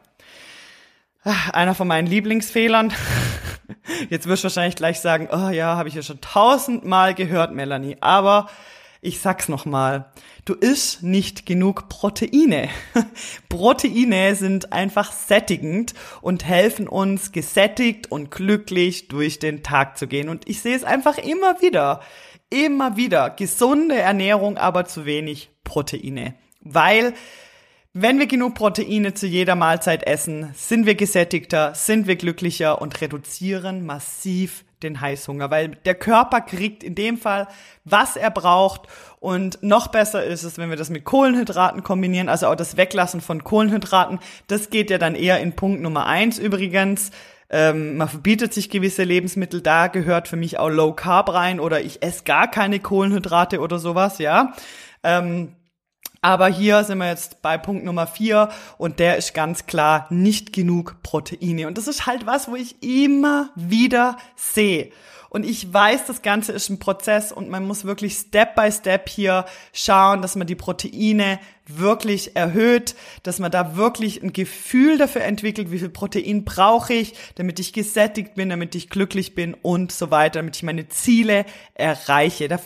Einer 1.52 1.74
von 1.74 1.88
meinen 1.88 2.06
Lieblingsfehlern. 2.06 2.92
Jetzt 4.10 4.28
wirst 4.28 4.44
du 4.44 4.46
wahrscheinlich 4.46 4.76
gleich 4.76 5.00
sagen, 5.00 5.28
oh 5.32 5.48
ja, 5.48 5.76
habe 5.76 5.88
ich 5.88 5.96
ja 5.96 6.02
schon 6.02 6.20
tausendmal 6.20 7.14
gehört, 7.14 7.52
Melanie. 7.52 7.96
Aber 8.00 8.48
ich 9.06 9.20
sag's 9.20 9.48
nochmal, 9.48 10.12
du 10.44 10.54
isst 10.54 11.02
nicht 11.02 11.46
genug 11.46 11.88
Proteine. 11.88 12.68
Proteine 13.48 14.34
sind 14.34 14.72
einfach 14.72 15.12
sättigend 15.12 15.94
und 16.20 16.44
helfen 16.44 16.88
uns 16.88 17.32
gesättigt 17.32 18.10
und 18.10 18.30
glücklich 18.30 19.08
durch 19.08 19.38
den 19.38 19.62
Tag 19.62 19.96
zu 19.96 20.08
gehen. 20.08 20.28
Und 20.28 20.48
ich 20.48 20.60
sehe 20.60 20.74
es 20.74 20.84
einfach 20.84 21.18
immer 21.18 21.62
wieder, 21.62 22.00
immer 22.50 22.96
wieder. 22.96 23.30
Gesunde 23.30 23.96
Ernährung, 23.96 24.58
aber 24.58 24.84
zu 24.84 25.06
wenig 25.06 25.50
Proteine. 25.62 26.34
Weil 26.60 27.14
wenn 27.92 28.18
wir 28.18 28.26
genug 28.26 28.54
Proteine 28.54 29.14
zu 29.14 29.26
jeder 29.26 29.54
Mahlzeit 29.54 30.06
essen, 30.06 30.50
sind 30.54 30.84
wir 30.84 30.96
gesättigter, 30.96 31.74
sind 31.74 32.06
wir 32.06 32.16
glücklicher 32.16 32.82
und 32.82 33.00
reduzieren 33.00 33.86
massiv 33.86 34.64
den 34.82 35.00
Heißhunger, 35.00 35.50
weil 35.50 35.68
der 35.84 35.94
Körper 35.94 36.40
kriegt 36.40 36.84
in 36.84 36.94
dem 36.94 37.18
Fall, 37.18 37.48
was 37.84 38.16
er 38.16 38.30
braucht. 38.30 38.82
Und 39.20 39.62
noch 39.62 39.88
besser 39.88 40.24
ist 40.24 40.42
es, 40.42 40.58
wenn 40.58 40.70
wir 40.70 40.76
das 40.76 40.90
mit 40.90 41.04
Kohlenhydraten 41.04 41.82
kombinieren, 41.82 42.28
also 42.28 42.46
auch 42.46 42.54
das 42.54 42.76
Weglassen 42.76 43.20
von 43.20 43.42
Kohlenhydraten. 43.42 44.18
Das 44.46 44.70
geht 44.70 44.90
ja 44.90 44.98
dann 44.98 45.14
eher 45.14 45.40
in 45.40 45.54
Punkt 45.54 45.80
Nummer 45.80 46.06
eins 46.06 46.38
übrigens. 46.38 47.10
Ähm, 47.48 47.96
man 47.96 48.08
verbietet 48.08 48.52
sich 48.52 48.70
gewisse 48.70 49.04
Lebensmittel, 49.04 49.60
da 49.60 49.86
gehört 49.86 50.28
für 50.28 50.36
mich 50.36 50.58
auch 50.58 50.68
Low 50.68 50.92
Carb 50.92 51.32
rein 51.32 51.60
oder 51.60 51.80
ich 51.80 52.02
esse 52.02 52.24
gar 52.24 52.50
keine 52.50 52.80
Kohlenhydrate 52.80 53.60
oder 53.60 53.78
sowas, 53.78 54.18
ja. 54.18 54.52
Ähm, 55.04 55.55
aber 56.26 56.48
hier 56.48 56.82
sind 56.82 56.98
wir 56.98 57.06
jetzt 57.06 57.40
bei 57.40 57.56
Punkt 57.56 57.84
Nummer 57.84 58.08
vier 58.08 58.48
und 58.78 58.98
der 58.98 59.16
ist 59.16 59.32
ganz 59.32 59.66
klar 59.66 60.08
nicht 60.10 60.52
genug 60.52 60.96
Proteine. 61.04 61.68
Und 61.68 61.78
das 61.78 61.86
ist 61.86 62.06
halt 62.06 62.26
was, 62.26 62.50
wo 62.50 62.56
ich 62.56 62.82
immer 62.82 63.50
wieder 63.54 64.16
sehe. 64.34 64.90
Und 65.30 65.46
ich 65.46 65.72
weiß, 65.72 66.04
das 66.06 66.22
Ganze 66.22 66.50
ist 66.50 66.68
ein 66.68 66.80
Prozess 66.80 67.30
und 67.30 67.48
man 67.48 67.64
muss 67.64 67.84
wirklich 67.84 68.14
Step 68.14 68.56
by 68.56 68.72
Step 68.72 69.08
hier 69.08 69.44
schauen, 69.72 70.20
dass 70.20 70.34
man 70.34 70.48
die 70.48 70.56
Proteine 70.56 71.38
wirklich 71.68 72.36
erhöht, 72.36 72.94
dass 73.22 73.38
man 73.38 73.50
da 73.50 73.76
wirklich 73.76 74.22
ein 74.22 74.32
Gefühl 74.32 74.98
dafür 74.98 75.22
entwickelt, 75.22 75.70
wie 75.70 75.78
viel 75.78 75.88
Protein 75.88 76.44
brauche 76.44 76.94
ich, 76.94 77.14
damit 77.34 77.58
ich 77.58 77.72
gesättigt 77.72 78.34
bin, 78.34 78.48
damit 78.48 78.74
ich 78.74 78.88
glücklich 78.88 79.34
bin 79.34 79.54
und 79.54 79.92
so 79.92 80.10
weiter, 80.10 80.40
damit 80.40 80.56
ich 80.56 80.62
meine 80.62 80.88
Ziele 80.88 81.44
erreiche. 81.74 82.48
Da, 82.48 82.60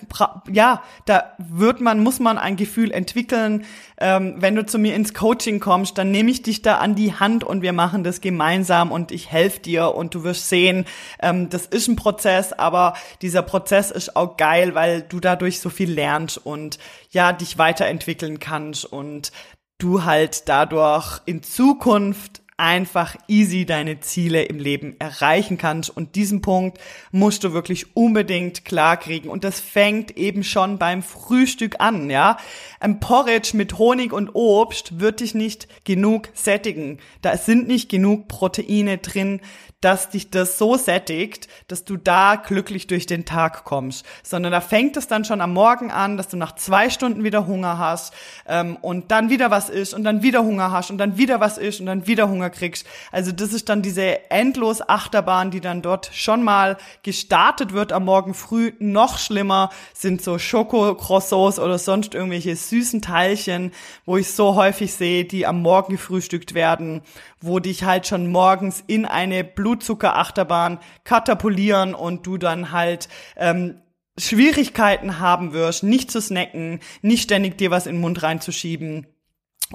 ja, 0.50 0.82
da 1.06 1.32
wird 1.38 1.80
man, 1.80 2.02
muss 2.02 2.20
man 2.20 2.38
ein 2.38 2.56
Gefühl 2.56 2.90
entwickeln. 2.90 3.64
Ähm, 3.98 4.36
wenn 4.38 4.54
du 4.54 4.64
zu 4.64 4.78
mir 4.78 4.94
ins 4.94 5.14
Coaching 5.14 5.60
kommst, 5.60 5.98
dann 5.98 6.10
nehme 6.10 6.30
ich 6.30 6.42
dich 6.42 6.62
da 6.62 6.76
an 6.76 6.94
die 6.94 7.14
Hand 7.14 7.44
und 7.44 7.62
wir 7.62 7.72
machen 7.72 8.04
das 8.04 8.20
gemeinsam 8.20 8.92
und 8.92 9.12
ich 9.12 9.30
helfe 9.30 9.60
dir 9.60 9.94
und 9.94 10.14
du 10.14 10.24
wirst 10.24 10.48
sehen, 10.48 10.86
ähm, 11.20 11.48
das 11.50 11.66
ist 11.66 11.88
ein 11.88 11.96
Prozess, 11.96 12.52
aber 12.52 12.94
dieser 13.22 13.42
Prozess 13.42 13.90
ist 13.90 14.16
auch 14.16 14.36
geil, 14.36 14.74
weil 14.74 15.02
du 15.02 15.20
dadurch 15.20 15.60
so 15.60 15.70
viel 15.70 15.90
lernst 15.90 16.38
und 16.44 16.78
ja, 17.10 17.32
dich 17.32 17.58
weiterentwickeln 17.58 18.38
kannst 18.38 18.84
und 18.84 19.32
du 19.78 20.04
halt 20.04 20.48
dadurch 20.48 21.20
in 21.26 21.42
Zukunft 21.42 22.42
einfach 22.60 23.16
easy 23.26 23.64
deine 23.64 24.00
Ziele 24.00 24.42
im 24.42 24.58
Leben 24.58 24.94
erreichen 25.00 25.56
kannst. 25.56 25.88
Und 25.88 26.14
diesen 26.14 26.42
Punkt 26.42 26.78
musst 27.10 27.42
du 27.42 27.52
wirklich 27.54 27.96
unbedingt 27.96 28.66
klarkriegen. 28.66 29.30
Und 29.30 29.44
das 29.44 29.60
fängt 29.60 30.16
eben 30.16 30.44
schon 30.44 30.78
beim 30.78 31.02
Frühstück 31.02 31.76
an, 31.78 32.10
ja. 32.10 32.36
Ein 32.78 33.00
Porridge 33.00 33.56
mit 33.56 33.78
Honig 33.78 34.12
und 34.12 34.34
Obst 34.34 35.00
wird 35.00 35.20
dich 35.20 35.34
nicht 35.34 35.68
genug 35.84 36.28
sättigen. 36.34 36.98
Da 37.22 37.36
sind 37.38 37.66
nicht 37.66 37.88
genug 37.88 38.28
Proteine 38.28 38.98
drin, 38.98 39.40
dass 39.80 40.10
dich 40.10 40.30
das 40.30 40.58
so 40.58 40.76
sättigt, 40.76 41.48
dass 41.68 41.84
du 41.84 41.96
da 41.96 42.36
glücklich 42.36 42.86
durch 42.86 43.06
den 43.06 43.24
Tag 43.24 43.64
kommst, 43.64 44.04
sondern 44.22 44.52
da 44.52 44.60
fängt 44.60 44.96
es 44.98 45.06
dann 45.06 45.24
schon 45.24 45.40
am 45.40 45.54
Morgen 45.54 45.90
an, 45.90 46.18
dass 46.18 46.28
du 46.28 46.36
nach 46.36 46.54
zwei 46.56 46.90
Stunden 46.90 47.24
wieder 47.24 47.46
Hunger 47.46 47.78
hast 47.78 48.12
ähm, 48.46 48.76
und 48.82 49.10
dann 49.10 49.30
wieder 49.30 49.50
was 49.50 49.70
isst 49.70 49.94
und 49.94 50.04
dann 50.04 50.22
wieder 50.22 50.44
Hunger 50.44 50.70
hast 50.70 50.90
und 50.90 50.98
dann 50.98 51.16
wieder 51.16 51.40
was 51.40 51.56
isst 51.56 51.80
und 51.80 51.86
dann 51.86 52.06
wieder 52.06 52.28
Hunger 52.28 52.50
kriegst. 52.50 52.86
Also 53.10 53.32
das 53.32 53.54
ist 53.54 53.70
dann 53.70 53.80
diese 53.80 54.30
endlos 54.30 54.86
Achterbahn, 54.86 55.50
die 55.50 55.60
dann 55.60 55.80
dort 55.80 56.10
schon 56.12 56.42
mal 56.42 56.76
gestartet 57.02 57.72
wird 57.72 57.92
am 57.92 58.04
Morgen 58.04 58.34
früh. 58.34 58.72
Noch 58.80 59.18
schlimmer 59.18 59.70
sind 59.94 60.20
so 60.20 60.38
Schokocroissants 60.38 61.58
oder 61.58 61.78
sonst 61.78 62.14
irgendwelche 62.14 62.54
süßen 62.54 63.00
Teilchen, 63.00 63.72
wo 64.04 64.18
ich 64.18 64.30
so 64.30 64.56
häufig 64.56 64.92
sehe, 64.92 65.24
die 65.24 65.46
am 65.46 65.62
Morgen 65.62 65.92
gefrühstückt 65.92 66.52
werden, 66.52 67.00
wo 67.40 67.58
dich 67.58 67.84
halt 67.84 68.06
schon 68.06 68.30
morgens 68.30 68.82
in 68.86 69.06
eine 69.06 69.44
Blut 69.44 69.80
Blutzuckerachterbahn 69.80 70.78
katapulieren 71.04 71.94
und 71.94 72.26
du 72.26 72.36
dann 72.36 72.72
halt 72.72 73.08
ähm, 73.36 73.80
Schwierigkeiten 74.18 75.18
haben 75.18 75.52
wirst, 75.52 75.82
nicht 75.82 76.10
zu 76.10 76.20
snacken, 76.20 76.80
nicht 77.02 77.22
ständig 77.22 77.56
dir 77.58 77.70
was 77.70 77.86
in 77.86 77.96
den 77.96 78.00
Mund 78.00 78.22
reinzuschieben 78.22 79.06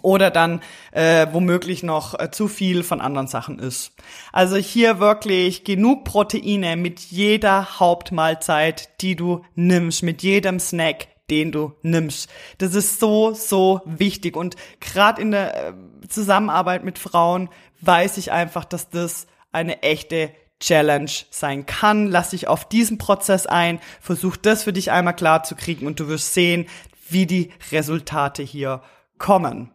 oder 0.01 0.29
dann 0.29 0.61
äh, 0.91 1.27
womöglich 1.31 1.83
noch 1.83 2.19
äh, 2.19 2.29
zu 2.31 2.47
viel 2.47 2.83
von 2.83 3.01
anderen 3.01 3.27
Sachen 3.27 3.59
ist. 3.59 3.93
Also 4.31 4.57
hier 4.57 4.99
wirklich 4.99 5.63
genug 5.63 6.03
Proteine 6.03 6.75
mit 6.75 6.99
jeder 6.99 7.79
Hauptmahlzeit, 7.79 9.01
die 9.01 9.15
du 9.15 9.43
nimmst, 9.55 10.03
mit 10.03 10.21
jedem 10.21 10.59
Snack, 10.59 11.07
den 11.29 11.51
du 11.51 11.73
nimmst. 11.81 12.29
Das 12.57 12.75
ist 12.75 12.99
so, 12.99 13.33
so 13.33 13.81
wichtig. 13.85 14.37
Und 14.37 14.55
gerade 14.79 15.21
in 15.21 15.31
der 15.31 15.69
äh, 15.69 15.73
Zusammenarbeit 16.07 16.83
mit 16.83 16.99
Frauen 16.99 17.49
weiß 17.81 18.17
ich 18.17 18.31
einfach, 18.31 18.65
dass 18.65 18.89
das 18.89 19.27
eine 19.51 19.81
echte 19.83 20.31
Challenge 20.59 21.11
sein 21.29 21.65
kann. 21.65 22.07
Lass 22.07 22.29
dich 22.29 22.47
auf 22.47 22.67
diesen 22.67 22.97
Prozess 22.97 23.45
ein, 23.45 23.79
versuch 23.99 24.37
das 24.37 24.63
für 24.63 24.73
dich 24.73 24.91
einmal 24.91 25.15
klar 25.15 25.43
zu 25.43 25.55
kriegen 25.55 25.87
und 25.87 25.99
du 25.99 26.07
wirst 26.07 26.33
sehen, 26.33 26.67
wie 27.09 27.25
die 27.25 27.51
Resultate 27.71 28.43
hier 28.43 28.81
kommen. 29.17 29.71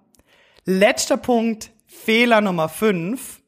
Letzter 0.64 1.16
Punkt, 1.16 1.70
Fehler 1.86 2.40
Nummer 2.40 2.68
5. 2.68 3.40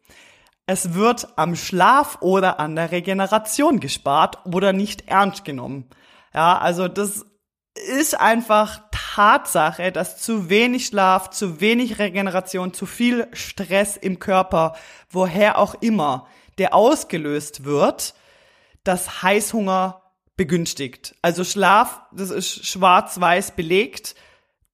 Es 0.67 0.95
wird 0.95 1.29
am 1.37 1.57
Schlaf 1.57 2.19
oder 2.21 2.61
an 2.61 2.77
der 2.77 2.93
Regeneration 2.93 3.81
gespart 3.81 4.39
oder 4.47 4.73
nicht 4.73 5.09
ernst 5.09 5.45
genommen. 5.45 5.89
Ja, 6.33 6.59
also 6.59 6.89
das 6.89 7.27
ist 7.75 8.19
einfach 8.19 8.83
Tatsache, 8.91 9.93
dass 9.93 10.19
zu 10.19 10.51
wenig 10.51 10.87
Schlaf, 10.87 11.31
zu 11.31 11.61
wenig 11.61 11.99
Regeneration, 11.99 12.73
zu 12.73 12.87
viel 12.87 13.27
Stress 13.33 13.97
im 13.97 14.19
Körper, 14.19 14.75
woher 15.11 15.59
auch 15.59 15.75
immer, 15.81 16.27
der 16.59 16.75
ausgelöst 16.75 17.65
wird, 17.65 18.15
das 18.85 19.23
Heißhunger 19.23 20.03
begünstigt. 20.37 21.15
Also 21.23 21.45
Schlaf, 21.45 22.01
das 22.13 22.31
ist 22.31 22.67
schwarz-weiß 22.67 23.53
belegt, 23.53 24.15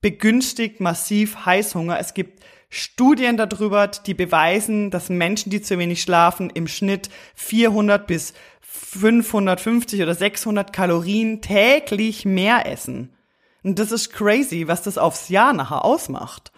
begünstigt 0.01 0.81
massiv 0.81 1.45
Heißhunger. 1.45 1.99
Es 1.99 2.15
gibt 2.15 2.43
Studien 2.71 3.37
darüber, 3.37 3.89
die 3.89 4.15
beweisen, 4.15 4.91
dass 4.91 5.09
Menschen, 5.09 5.51
die 5.51 5.63
zu 5.63 5.79
wenig 5.79 6.03
schlafen, 6.03 6.51
im 6.51 6.69
Schnitt 6.69 7.09
400 7.35 8.07
bis 8.07 8.35
550 8.61 10.03
oder 10.03 10.15
600 10.15 10.73
Kalorien 10.73 11.41
täglich 11.41 12.25
mehr 12.25 12.67
essen. 12.67 13.15
Und 13.63 13.79
das 13.79 13.93
ist 13.93 14.13
crazy, 14.13 14.69
was 14.69 14.83
das 14.83 14.99
aufs 14.99 15.29
Jahr 15.29 15.53
nachher 15.53 15.85
ausmacht. 15.85 16.53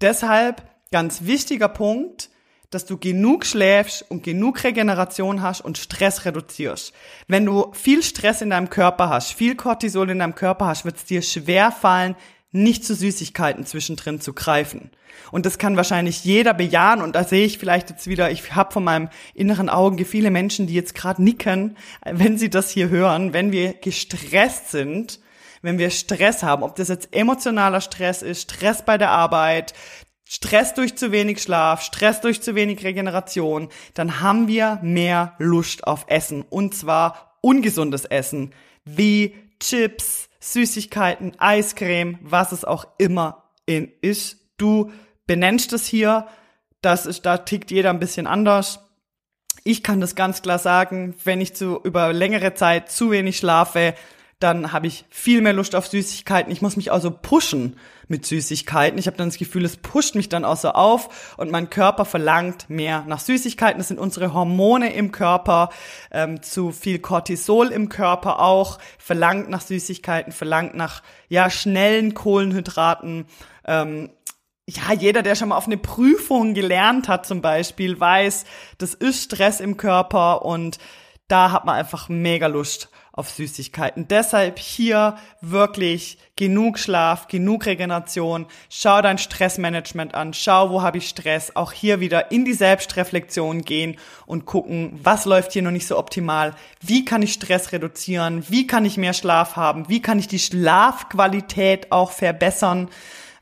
Deshalb 0.00 0.62
ganz 0.90 1.24
wichtiger 1.24 1.68
Punkt, 1.68 2.30
dass 2.70 2.84
du 2.84 2.98
genug 2.98 3.46
schläfst 3.46 4.04
und 4.10 4.22
genug 4.22 4.62
Regeneration 4.62 5.42
hast 5.42 5.62
und 5.62 5.78
Stress 5.78 6.26
reduzierst. 6.26 6.92
Wenn 7.26 7.46
du 7.46 7.72
viel 7.72 8.02
Stress 8.02 8.42
in 8.42 8.50
deinem 8.50 8.68
Körper 8.68 9.08
hast, 9.08 9.32
viel 9.32 9.56
Cortisol 9.56 10.10
in 10.10 10.18
deinem 10.18 10.34
Körper 10.34 10.66
hast, 10.66 10.84
wird 10.84 10.96
es 10.96 11.04
dir 11.04 11.22
schwer 11.22 11.72
fallen, 11.72 12.14
nicht 12.50 12.84
zu 12.84 12.94
Süßigkeiten 12.94 13.66
zwischendrin 13.66 14.20
zu 14.20 14.32
greifen. 14.32 14.90
Und 15.30 15.44
das 15.44 15.58
kann 15.58 15.76
wahrscheinlich 15.76 16.24
jeder 16.24 16.54
bejahen. 16.54 17.02
Und 17.02 17.14
da 17.14 17.24
sehe 17.24 17.44
ich 17.44 17.58
vielleicht 17.58 17.90
jetzt 17.90 18.06
wieder, 18.06 18.30
ich 18.30 18.54
habe 18.54 18.72
von 18.72 18.84
meinem 18.84 19.10
inneren 19.34 19.68
Auge 19.68 20.04
viele 20.04 20.30
Menschen, 20.30 20.66
die 20.66 20.74
jetzt 20.74 20.94
gerade 20.94 21.22
nicken, 21.22 21.76
wenn 22.04 22.38
sie 22.38 22.50
das 22.50 22.70
hier 22.70 22.88
hören, 22.88 23.32
wenn 23.32 23.52
wir 23.52 23.74
gestresst 23.74 24.70
sind, 24.70 25.20
wenn 25.60 25.78
wir 25.78 25.90
Stress 25.90 26.42
haben, 26.42 26.62
ob 26.62 26.76
das 26.76 26.88
jetzt 26.88 27.14
emotionaler 27.14 27.80
Stress 27.80 28.22
ist, 28.22 28.42
Stress 28.42 28.84
bei 28.84 28.96
der 28.96 29.10
Arbeit, 29.10 29.74
Stress 30.24 30.74
durch 30.74 30.96
zu 30.96 31.10
wenig 31.10 31.42
Schlaf, 31.42 31.82
Stress 31.82 32.20
durch 32.20 32.42
zu 32.42 32.54
wenig 32.54 32.84
Regeneration, 32.84 33.68
dann 33.94 34.20
haben 34.20 34.46
wir 34.46 34.78
mehr 34.82 35.34
Lust 35.38 35.86
auf 35.86 36.04
Essen. 36.08 36.44
Und 36.48 36.74
zwar 36.74 37.38
ungesundes 37.40 38.04
Essen, 38.04 38.52
wie 38.84 39.34
Chips, 39.60 40.28
Süßigkeiten, 40.40 41.38
Eiscreme, 41.38 42.18
was 42.22 42.52
es 42.52 42.64
auch 42.64 42.86
immer 42.98 43.50
in 43.66 43.92
ist. 44.00 44.38
Du 44.56 44.92
benennst 45.26 45.72
es 45.72 45.86
hier, 45.86 46.26
das 46.80 47.06
ist, 47.06 47.26
da 47.26 47.38
tickt 47.38 47.70
jeder 47.70 47.90
ein 47.90 48.00
bisschen 48.00 48.26
anders. 48.26 48.80
Ich 49.64 49.82
kann 49.82 50.00
das 50.00 50.14
ganz 50.14 50.42
klar 50.42 50.58
sagen, 50.58 51.14
wenn 51.24 51.40
ich 51.40 51.54
zu, 51.54 51.80
über 51.82 52.12
längere 52.12 52.54
Zeit 52.54 52.90
zu 52.90 53.10
wenig 53.10 53.36
schlafe, 53.36 53.94
dann 54.38 54.72
habe 54.72 54.86
ich 54.86 55.04
viel 55.10 55.40
mehr 55.40 55.52
Lust 55.52 55.74
auf 55.74 55.88
Süßigkeiten. 55.88 56.52
Ich 56.52 56.62
muss 56.62 56.76
mich 56.76 56.92
also 56.92 57.10
pushen 57.10 57.76
mit 58.06 58.24
Süßigkeiten. 58.24 58.98
Ich 58.98 59.08
habe 59.08 59.16
dann 59.16 59.28
das 59.28 59.36
Gefühl, 59.36 59.64
es 59.64 59.76
pusht 59.76 60.14
mich 60.14 60.28
dann 60.28 60.44
auch 60.44 60.56
so 60.56 60.70
auf 60.70 61.34
und 61.36 61.50
mein 61.50 61.70
Körper 61.70 62.04
verlangt 62.04 62.70
mehr 62.70 63.04
nach 63.08 63.18
Süßigkeiten. 63.18 63.78
Das 63.78 63.88
sind 63.88 63.98
unsere 63.98 64.32
Hormone 64.32 64.92
im 64.94 65.10
Körper, 65.10 65.70
ähm, 66.12 66.40
zu 66.40 66.70
viel 66.70 67.00
Cortisol 67.00 67.68
im 67.68 67.88
Körper 67.88 68.40
auch, 68.40 68.78
verlangt 68.98 69.50
nach 69.50 69.60
Süßigkeiten, 69.60 70.32
verlangt 70.32 70.74
nach 70.74 71.02
ja 71.28 71.50
schnellen 71.50 72.14
Kohlenhydraten. 72.14 73.26
Ähm, 73.66 74.10
ja, 74.68 74.92
jeder, 74.92 75.22
der 75.22 75.34
schon 75.34 75.48
mal 75.48 75.56
auf 75.56 75.66
eine 75.66 75.78
Prüfung 75.78 76.54
gelernt 76.54 77.08
hat 77.08 77.26
zum 77.26 77.40
Beispiel, 77.40 77.98
weiß, 77.98 78.44
das 78.76 78.94
ist 78.94 79.24
Stress 79.24 79.60
im 79.60 79.76
Körper 79.76 80.44
und 80.44 80.78
da 81.26 81.50
hat 81.52 81.64
man 81.64 81.74
einfach 81.74 82.08
mega 82.08 82.46
Lust 82.46 82.90
auf 83.18 83.30
Süßigkeiten. 83.30 84.06
Deshalb 84.06 84.58
hier 84.58 85.16
wirklich 85.40 86.18
genug 86.36 86.78
Schlaf, 86.78 87.26
genug 87.26 87.66
Regeneration. 87.66 88.46
Schau 88.70 89.02
dein 89.02 89.18
Stressmanagement 89.18 90.14
an. 90.14 90.32
Schau, 90.34 90.70
wo 90.70 90.82
habe 90.82 90.98
ich 90.98 91.08
Stress. 91.08 91.56
Auch 91.56 91.72
hier 91.72 91.98
wieder 91.98 92.30
in 92.30 92.44
die 92.44 92.52
Selbstreflexion 92.52 93.64
gehen 93.64 93.96
und 94.24 94.46
gucken, 94.46 94.98
was 95.02 95.24
läuft 95.24 95.52
hier 95.52 95.62
noch 95.62 95.72
nicht 95.72 95.88
so 95.88 95.98
optimal. 95.98 96.54
Wie 96.80 97.04
kann 97.04 97.22
ich 97.22 97.32
Stress 97.32 97.72
reduzieren? 97.72 98.44
Wie 98.48 98.68
kann 98.68 98.84
ich 98.84 98.96
mehr 98.96 99.14
Schlaf 99.14 99.56
haben? 99.56 99.88
Wie 99.88 100.00
kann 100.00 100.20
ich 100.20 100.28
die 100.28 100.38
Schlafqualität 100.38 101.90
auch 101.90 102.12
verbessern? 102.12 102.88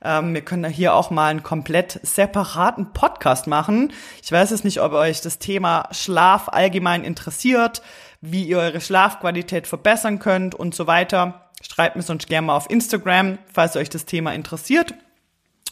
Ähm, 0.02 0.32
wir 0.34 0.42
können 0.42 0.70
hier 0.70 0.94
auch 0.94 1.10
mal 1.10 1.28
einen 1.28 1.42
komplett 1.42 2.00
separaten 2.02 2.92
Podcast 2.92 3.46
machen. 3.46 3.92
Ich 4.22 4.32
weiß 4.32 4.50
jetzt 4.50 4.64
nicht, 4.64 4.80
ob 4.80 4.92
euch 4.92 5.20
das 5.20 5.38
Thema 5.38 5.88
Schlaf 5.90 6.48
allgemein 6.48 7.04
interessiert 7.04 7.82
wie 8.30 8.44
ihr 8.44 8.58
eure 8.58 8.80
Schlafqualität 8.80 9.66
verbessern 9.66 10.18
könnt 10.18 10.54
und 10.54 10.74
so 10.74 10.86
weiter. 10.86 11.50
Schreibt 11.62 11.96
mir 11.96 12.02
sonst 12.02 12.28
gerne 12.28 12.48
mal 12.48 12.56
auf 12.56 12.70
Instagram, 12.70 13.38
falls 13.52 13.76
euch 13.76 13.88
das 13.88 14.04
Thema 14.04 14.34
interessiert. 14.34 14.94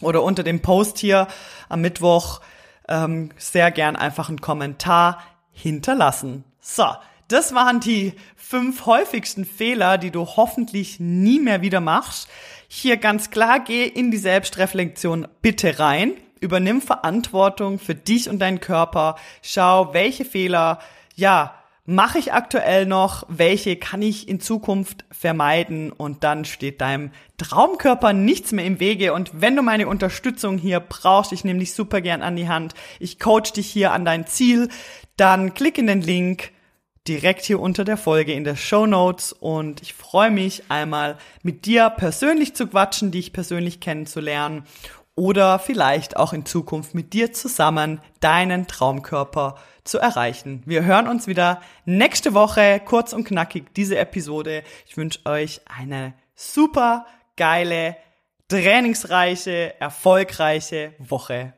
Oder 0.01 0.23
unter 0.23 0.43
dem 0.43 0.61
Post 0.61 0.99
hier 0.99 1.29
am 1.69 1.81
Mittwoch 1.81 2.41
ähm, 2.89 3.31
sehr 3.37 3.71
gern 3.71 3.97
einfach 3.97 4.29
einen 4.29 4.41
Kommentar 4.41 5.23
hinterlassen. 5.53 6.45
So, 6.61 6.87
das 7.29 7.55
waren 7.55 7.81
die 7.81 8.15
fünf 8.37 8.87
häufigsten 8.87 9.45
Fehler, 9.45 9.99
die 9.99 10.11
du 10.11 10.27
hoffentlich 10.27 11.01
nie 11.01 11.41
mehr 11.41 11.63
wieder 11.63 11.81
machst. 11.81 12.29
Hier 12.69 12.97
ganz 12.97 13.31
klar, 13.31 13.61
geh 13.61 13.85
in 13.85 14.11
die 14.11 14.19
Selbstreflexion 14.19 15.29
bitte 15.41 15.79
rein. 15.79 16.13
Übernimm 16.41 16.83
Verantwortung 16.83 17.79
für 17.79 17.95
dich 17.95 18.29
und 18.29 18.41
deinen 18.41 18.61
Körper. 18.61 19.17
Schau, 19.43 19.95
welche 19.95 20.25
Fehler, 20.25 20.81
ja, 21.15 21.55
mache 21.87 22.19
ich 22.19 22.33
aktuell 22.33 22.87
noch, 22.87 23.25
welche 23.29 23.77
kann 23.77 24.01
ich 24.01 24.29
in 24.29 24.41
Zukunft 24.41 25.05
vermeiden? 25.11 25.93
Und 25.93 26.25
dann 26.25 26.45
steht 26.45 26.81
deinem 26.81 27.11
Traumkörper 27.37 28.13
nichts 28.13 28.53
mehr 28.53 28.65
im 28.65 28.81
Wege. 28.81 29.13
Und 29.13 29.31
wenn 29.35 29.57
du 29.57 29.63
meine 29.63 29.89
Unterstützung 29.89 30.59
hier 30.59 30.81
brauchst, 30.81 31.33
ich 31.33 31.45
nehme 31.45 31.61
dich 31.61 31.75
super 31.75 32.01
gern 32.01 32.23
an 32.23 32.37
die 32.37 32.49
Hand, 32.49 32.75
ich 33.01 33.19
coach 33.19 33.53
dich 33.53 33.69
hier 33.69 33.93
an 33.93 34.05
dein 34.05 34.27
Ziel, 34.27 34.69
dann 35.17 35.55
klick 35.55 35.79
in 35.79 35.87
den 35.87 36.01
Link 36.01 36.53
direkt 37.07 37.45
hier 37.45 37.61
unter 37.61 37.85
der 37.85 37.99
Folge 37.99 38.33
in 38.33 38.45
der 38.45 38.57
Show 38.57 38.87
Notes. 38.87 39.33
Und 39.33 39.83
ich 39.83 39.93
freue 39.93 40.31
mich 40.31 40.65
einmal 40.71 41.19
mit 41.43 41.67
dir 41.67 41.91
persönlich 41.91 42.55
zu 42.55 42.67
quatschen, 42.67 43.11
dich 43.11 43.33
persönlich 43.33 43.81
kennenzulernen 43.81 44.65
oder 45.17 45.59
vielleicht 45.59 46.17
auch 46.17 46.33
in 46.33 46.45
Zukunft 46.45 46.95
mit 46.95 47.13
dir 47.13 47.33
zusammen 47.33 48.01
deinen 48.21 48.67
Traumkörper 48.67 49.57
zu 49.85 49.99
erreichen. 49.99 50.63
Wir 50.67 50.85
hören 50.85 51.09
uns 51.09 51.27
wieder 51.27 51.61
nächste 51.85 52.35
Woche, 52.35 52.81
kurz 52.85 53.13
und 53.13 53.25
knackig, 53.25 53.75
diese 53.75 53.99
Episode. 53.99 54.63
Ich 54.87 54.97
wünsche 54.97 55.25
euch 55.27 55.61
eine 55.67 56.15
super 56.35 57.07
geile, 57.37 57.97
trainingsreiche, 58.49 59.81
erfolgreiche 59.81 60.95
Woche. 60.99 61.55